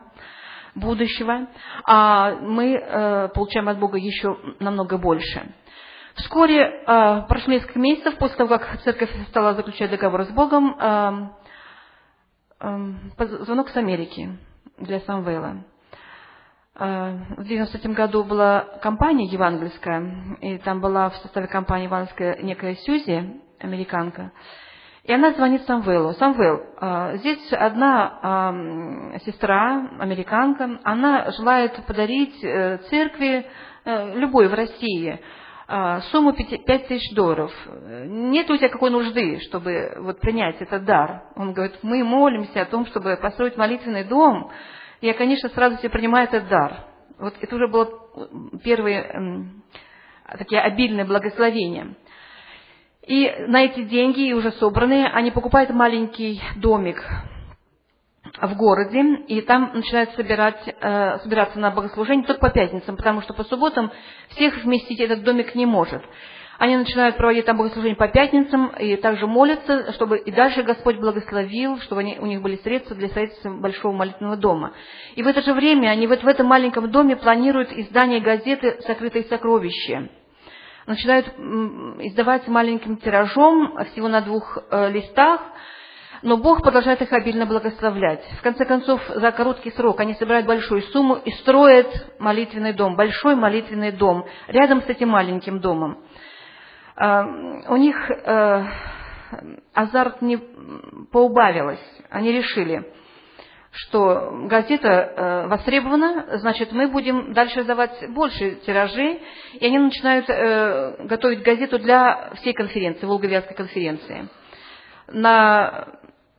будущего, 0.75 1.47
а 1.85 2.35
мы 2.35 2.75
э, 2.75 3.27
получаем 3.35 3.67
от 3.67 3.79
Бога 3.79 3.97
еще 3.97 4.37
намного 4.61 4.97
больше. 4.97 5.53
Вскоре, 6.15 6.61
э, 6.61 7.21
прошло 7.27 7.51
несколько 7.51 7.79
месяцев 7.79 8.17
после 8.17 8.37
того, 8.37 8.47
как 8.57 8.81
церковь 8.83 9.09
стала 9.27 9.55
заключать 9.55 9.91
договор 9.91 10.23
с 10.23 10.29
Богом, 10.29 10.73
э, 10.79 11.27
э, 12.61 13.43
звонок 13.43 13.67
с 13.67 13.75
Америки 13.75 14.37
для 14.77 15.01
Самвела. 15.01 15.65
Э, 16.79 17.17
в 17.35 17.43
93 17.43 17.93
году 17.93 18.23
была 18.23 18.61
компания 18.81 19.25
евангельская, 19.25 20.37
и 20.39 20.59
там 20.59 20.79
была 20.79 21.09
в 21.09 21.17
составе 21.17 21.47
компании 21.47 21.87
евангельская 21.87 22.37
некая 22.41 22.75
Сьюзи, 22.75 23.41
американка, 23.59 24.31
и 25.03 25.11
она 25.11 25.31
звонит 25.33 25.63
Самвелу. 25.63 26.13
Самвел, 26.13 26.61
э, 26.79 27.17
здесь 27.17 27.51
одна 27.53 29.13
сестра, 29.25 29.89
американка, 29.99 30.79
она 30.83 31.31
желает 31.31 31.83
подарить 31.85 32.43
э, 32.43 32.77
церкви, 32.89 33.45
любой 33.83 34.47
в 34.47 34.53
России, 34.53 35.19
сумму 36.11 36.33
5 36.33 36.87
тысяч 36.87 37.15
долларов. 37.15 37.51
Нет 38.05 38.47
у 38.51 38.57
тебя 38.57 38.69
какой 38.69 38.91
нужды, 38.91 39.39
чтобы 39.39 39.93
вот 40.01 40.19
принять 40.19 40.61
этот 40.61 40.85
дар? 40.85 41.23
Он 41.35 41.53
говорит, 41.53 41.79
мы 41.81 42.03
молимся 42.03 42.61
о 42.61 42.65
том, 42.65 42.85
чтобы 42.85 43.17
построить 43.19 43.57
молитвенный 43.57 44.03
дом, 44.03 44.51
я, 45.01 45.15
конечно, 45.15 45.49
сразу 45.49 45.77
себе 45.77 45.89
принимаю 45.89 46.27
этот 46.27 46.47
дар. 46.47 46.85
Вот 47.17 47.33
это 47.41 47.55
уже 47.55 47.67
было 47.67 47.89
первые 48.63 49.63
такие 50.37 50.61
обильные 50.61 51.05
благословения. 51.05 51.95
И 53.11 53.29
на 53.45 53.65
эти 53.65 53.83
деньги, 53.83 54.31
уже 54.31 54.53
собранные, 54.53 55.07
они 55.07 55.31
покупают 55.31 55.69
маленький 55.71 56.41
домик 56.55 57.03
в 58.41 58.55
городе, 58.55 59.01
и 59.27 59.41
там 59.41 59.71
начинают 59.73 60.11
собирать, 60.11 60.63
э, 60.65 61.19
собираться 61.19 61.59
на 61.59 61.71
богослужение 61.71 62.25
только 62.25 62.39
по 62.39 62.49
пятницам, 62.51 62.95
потому 62.95 63.21
что 63.21 63.33
по 63.33 63.43
субботам 63.43 63.91
всех 64.29 64.63
вместить 64.63 65.01
этот 65.01 65.23
домик 65.23 65.55
не 65.55 65.65
может. 65.65 66.01
Они 66.57 66.77
начинают 66.77 67.17
проводить 67.17 67.43
там 67.43 67.57
богослужение 67.57 67.97
по 67.97 68.07
пятницам 68.07 68.67
и 68.79 68.95
также 68.95 69.27
молятся, 69.27 69.91
чтобы 69.91 70.17
и 70.17 70.31
дальше 70.31 70.63
Господь 70.63 70.95
благословил, 70.95 71.81
чтобы 71.81 71.99
они, 71.99 72.17
у 72.17 72.25
них 72.25 72.41
были 72.41 72.61
средства 72.63 72.95
для 72.95 73.09
строительства 73.09 73.49
большого 73.49 73.91
молитвенного 73.91 74.37
дома. 74.37 74.71
И 75.15 75.21
в 75.21 75.27
это 75.27 75.41
же 75.41 75.53
время 75.53 75.89
они 75.89 76.07
вот 76.07 76.23
в 76.23 76.27
этом 76.29 76.47
маленьком 76.47 76.89
доме 76.89 77.17
планируют 77.17 77.73
издание 77.73 78.21
газеты 78.21 78.79
«Сокрытые 78.87 79.25
сокровища». 79.25 80.07
Начинают 80.87 81.27
издавать 81.99 82.47
маленьким 82.47 82.97
тиражом, 82.97 83.77
всего 83.91 84.07
на 84.07 84.21
двух 84.21 84.57
э, 84.69 84.89
листах, 84.91 85.41
но 86.23 86.37
Бог 86.37 86.61
продолжает 86.61 87.01
их 87.01 87.11
обильно 87.13 87.45
благословлять. 87.45 88.23
В 88.37 88.41
конце 88.41 88.65
концов, 88.65 89.01
за 89.07 89.31
короткий 89.31 89.71
срок 89.71 89.99
они 89.99 90.13
собирают 90.15 90.45
большую 90.45 90.81
сумму 90.83 91.15
и 91.15 91.31
строят 91.31 92.15
молитвенный 92.19 92.73
дом, 92.73 92.95
большой 92.95 93.35
молитвенный 93.35 93.91
дом, 93.91 94.25
рядом 94.47 94.81
с 94.83 94.85
этим 94.85 95.09
маленьким 95.09 95.59
домом. 95.59 96.03
А, 96.95 97.25
у 97.69 97.77
них 97.77 97.95
э, 98.09 98.65
азарт 99.73 100.21
не 100.21 100.37
поубавилось. 101.11 101.79
Они 102.09 102.31
решили, 102.31 102.93
что 103.71 104.31
газета 104.47 104.89
э, 104.89 105.47
востребована, 105.47 106.39
значит, 106.39 106.73
мы 106.73 106.87
будем 106.87 107.33
дальше 107.33 107.63
давать 107.63 108.09
больше 108.09 108.55
тиражей, 108.65 109.21
и 109.53 109.65
они 109.65 109.79
начинают 109.79 110.29
э, 110.29 111.05
готовить 111.05 111.41
газету 111.41 111.79
для 111.79 112.31
всей 112.35 112.53
конференции, 112.53 113.05
Волговязской 113.05 113.55
конференции. 113.55 114.27
На 115.07 115.87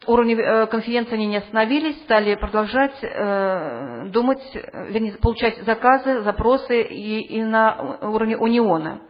уровне 0.07 0.67
конференции 0.67 1.15
они 1.15 1.27
не 1.27 1.37
остановились, 1.37 1.97
стали 2.03 2.35
продолжать 2.35 2.99
думать, 4.13 4.43
вернее, 4.89 5.13
получать 5.13 5.59
заказы, 5.59 6.23
запросы 6.23 6.83
и, 6.83 7.21
и 7.21 7.43
на 7.43 7.99
уровне 8.01 8.37
униона 8.37 9.01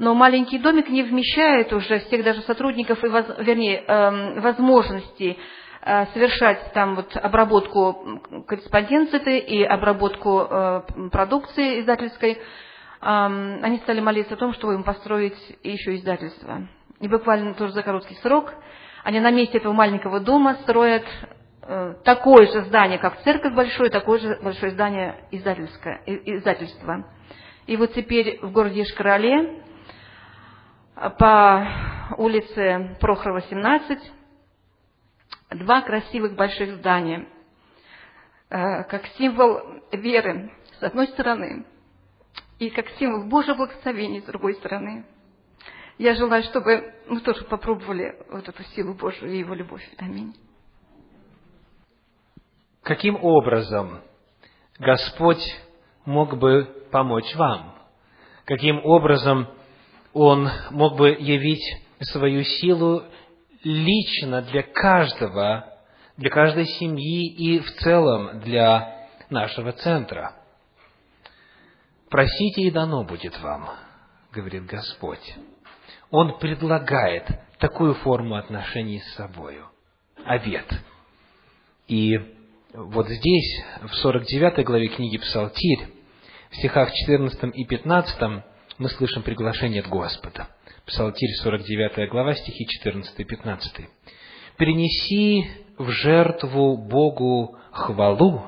но 0.00 0.14
маленький 0.14 0.58
домик 0.58 0.88
не 0.88 1.02
вмещает 1.02 1.74
уже 1.74 1.98
всех 2.00 2.24
даже 2.24 2.40
сотрудников 2.42 3.04
и, 3.04 3.08
вернее, 3.08 3.84
эм, 3.86 4.40
возможностей 4.40 5.32
э, 5.32 5.59
совершать 5.82 6.72
там 6.74 6.96
вот 6.96 7.16
обработку 7.16 8.20
корреспонденции 8.46 9.38
и 9.38 9.62
обработку 9.62 10.40
э, 10.40 10.82
продукции 11.10 11.80
издательской, 11.80 12.38
они 13.00 13.78
стали 13.78 14.00
молиться 14.00 14.34
о 14.34 14.36
том, 14.36 14.52
чтобы 14.52 14.74
им 14.74 14.82
построить 14.82 15.38
еще 15.62 15.96
издательство. 15.96 16.68
И 17.00 17.08
буквально 17.08 17.54
тоже 17.54 17.72
за 17.72 17.82
короткий 17.82 18.14
срок 18.16 18.52
они 19.04 19.20
на 19.20 19.30
месте 19.30 19.58
этого 19.58 19.72
маленького 19.72 20.20
дома 20.20 20.56
строят 20.62 21.04
э, 21.62 21.94
такое 22.04 22.46
же 22.46 22.64
здание, 22.64 22.98
как 22.98 23.22
церковь 23.22 23.54
большое, 23.54 23.90
такое 23.90 24.18
же 24.18 24.38
большое 24.42 24.72
здание 24.72 25.24
издательское, 25.30 26.02
издательства. 26.06 27.06
И 27.66 27.76
вот 27.76 27.94
теперь 27.94 28.38
в 28.42 28.52
городе 28.52 28.82
Ишкарале 28.82 29.62
по 31.18 31.66
улице 32.18 32.96
Прохорова, 33.00 33.40
17, 33.42 33.98
два 35.50 35.82
красивых 35.82 36.34
больших 36.34 36.76
здания, 36.76 37.28
э, 38.48 38.84
как 38.84 39.06
символ 39.18 39.60
веры, 39.92 40.50
с 40.78 40.82
одной 40.82 41.08
стороны, 41.08 41.66
и 42.58 42.70
как 42.70 42.88
символ 42.98 43.28
Божьего 43.28 43.56
благословения, 43.56 44.20
с 44.20 44.24
другой 44.24 44.54
стороны. 44.54 45.04
Я 45.98 46.14
желаю, 46.14 46.42
чтобы 46.44 46.94
мы 47.08 47.20
тоже 47.20 47.44
попробовали 47.44 48.16
вот 48.30 48.48
эту 48.48 48.62
силу 48.74 48.94
Божию 48.94 49.32
и 49.32 49.38
Его 49.38 49.54
любовь. 49.54 49.86
Аминь. 49.98 50.34
Каким 52.82 53.22
образом 53.22 54.00
Господь 54.78 55.42
мог 56.06 56.38
бы 56.38 56.64
помочь 56.90 57.34
вам? 57.36 57.74
Каким 58.46 58.84
образом 58.84 59.46
он 60.12 60.48
мог 60.70 60.96
бы 60.96 61.10
явить 61.10 61.62
свою 62.00 62.42
силу 62.42 63.04
лично 63.62 64.42
для 64.42 64.62
каждого, 64.62 65.66
для 66.16 66.30
каждой 66.30 66.66
семьи 66.66 67.32
и 67.32 67.60
в 67.60 67.70
целом 67.76 68.40
для 68.40 69.08
нашего 69.28 69.72
центра. 69.72 70.34
Просите, 72.08 72.62
и 72.62 72.70
дано 72.70 73.04
будет 73.04 73.38
вам, 73.40 73.70
говорит 74.32 74.66
Господь. 74.66 75.34
Он 76.10 76.38
предлагает 76.38 77.26
такую 77.58 77.94
форму 77.94 78.34
отношений 78.34 79.00
с 79.00 79.14
собою. 79.14 79.68
Обед. 80.24 80.66
И 81.86 82.18
вот 82.72 83.08
здесь, 83.08 83.64
в 83.82 83.94
49 83.94 84.64
главе 84.64 84.88
книги 84.88 85.18
Псалтирь, 85.18 85.88
в 86.50 86.56
стихах 86.56 86.92
14 86.92 87.54
и 87.54 87.64
15, 87.64 88.44
мы 88.78 88.88
слышим 88.90 89.22
приглашение 89.22 89.82
от 89.82 89.88
Господа. 89.88 90.48
Псалтирь, 90.90 91.30
49 91.44 92.10
глава, 92.10 92.34
стихи 92.34 92.66
14 92.66 93.20
и 93.20 93.24
15. 93.24 93.72
«Принеси 94.56 95.48
в 95.78 95.88
жертву 95.88 96.76
Богу 96.76 97.56
хвалу 97.70 98.42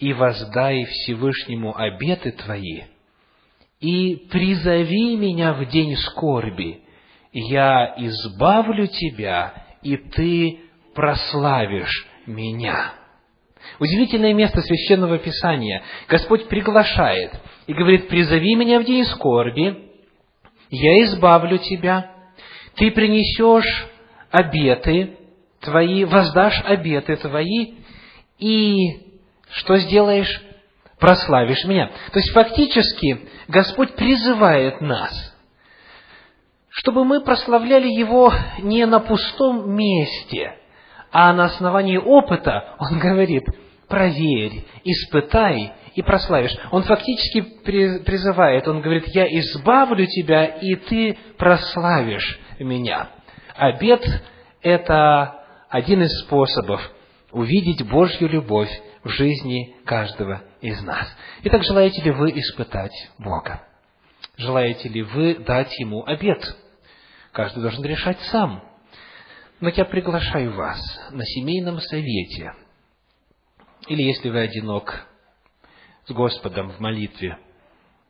и 0.00 0.12
воздай 0.12 0.84
Всевышнему 0.86 1.76
обеты 1.76 2.32
твои, 2.32 2.82
и 3.78 4.26
призови 4.28 5.16
меня 5.16 5.52
в 5.52 5.68
день 5.68 5.94
скорби, 5.98 6.80
я 7.32 7.94
избавлю 7.96 8.88
тебя, 8.88 9.54
и 9.82 9.96
ты 9.98 10.58
прославишь 10.96 12.08
меня». 12.26 12.92
Удивительное 13.78 14.34
место 14.34 14.62
священного 14.62 15.18
писания. 15.18 15.84
Господь 16.08 16.48
приглашает 16.48 17.30
и 17.68 17.72
говорит, 17.72 18.08
призови 18.08 18.56
меня 18.56 18.80
в 18.80 18.84
день 18.84 19.04
скорби, 19.04 19.89
я 20.70 21.04
избавлю 21.04 21.58
тебя, 21.58 22.12
ты 22.76 22.90
принесешь 22.90 23.86
обеты 24.30 25.18
твои, 25.60 26.04
воздашь 26.04 26.62
обеты 26.64 27.16
твои, 27.16 27.74
и 28.38 29.10
что 29.50 29.76
сделаешь? 29.78 30.42
Прославишь 30.98 31.64
меня. 31.64 31.90
То 32.12 32.18
есть, 32.18 32.30
фактически, 32.32 33.26
Господь 33.48 33.94
призывает 33.94 34.80
нас, 34.80 35.12
чтобы 36.68 37.04
мы 37.04 37.22
прославляли 37.22 37.88
Его 37.88 38.32
не 38.58 38.84
на 38.86 39.00
пустом 39.00 39.70
месте, 39.70 40.56
а 41.10 41.32
на 41.32 41.46
основании 41.46 41.96
опыта, 41.96 42.76
Он 42.78 42.98
говорит, 42.98 43.44
проверь, 43.88 44.64
испытай 44.84 45.72
и 45.94 46.02
прославишь. 46.02 46.56
Он 46.70 46.82
фактически 46.82 47.40
призывает, 47.40 48.66
он 48.68 48.80
говорит, 48.80 49.06
я 49.08 49.26
избавлю 49.40 50.06
тебя, 50.06 50.44
и 50.44 50.74
ты 50.76 51.18
прославишь 51.36 52.38
меня. 52.58 53.10
Обед– 53.56 54.04
это 54.62 55.44
один 55.68 56.02
из 56.02 56.10
способов, 56.24 56.80
увидеть 57.32 57.86
Божью 57.88 58.28
любовь 58.28 58.70
в 59.02 59.08
жизни 59.10 59.76
каждого 59.84 60.42
из 60.60 60.80
нас. 60.82 61.06
Итак, 61.42 61.62
желаете 61.64 62.02
ли 62.02 62.10
вы 62.10 62.30
испытать 62.30 62.92
Бога? 63.18 63.66
Желаете 64.36 64.88
ли 64.88 65.02
вы 65.02 65.34
дать 65.36 65.78
Ему 65.78 66.04
обед? 66.04 66.42
Каждый 67.32 67.60
должен 67.62 67.84
решать 67.84 68.18
сам. 68.30 68.62
Но 69.60 69.68
я 69.68 69.84
приглашаю 69.84 70.54
вас 70.54 70.80
на 71.10 71.24
семейном 71.24 71.80
совете, 71.80 72.52
или 73.88 74.02
если 74.02 74.30
вы 74.30 74.40
одинок 74.40 75.06
с 76.10 76.12
Господом 76.12 76.72
в 76.72 76.80
молитве, 76.80 77.38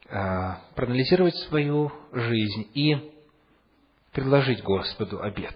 а, 0.09 0.63
проанализировать 0.75 1.37
свою 1.49 1.93
жизнь 2.13 2.71
и 2.75 3.13
предложить 4.13 4.63
Господу 4.63 5.21
обед, 5.23 5.55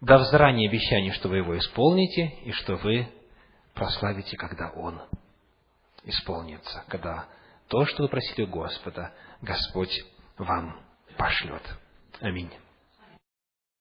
дав 0.00 0.26
заранее 0.26 0.68
обещание, 0.68 1.12
что 1.12 1.28
вы 1.28 1.38
его 1.38 1.56
исполните, 1.56 2.34
и 2.44 2.50
что 2.52 2.74
вы 2.76 3.08
прославите, 3.74 4.36
когда 4.36 4.70
он 4.70 5.00
исполнится, 6.02 6.84
когда 6.88 7.26
то, 7.68 7.86
что 7.86 8.02
вы 8.02 8.08
просили 8.08 8.44
Господа, 8.46 9.14
Господь 9.40 10.04
вам 10.36 10.80
пошлет. 11.16 11.62
Аминь. 12.20 12.50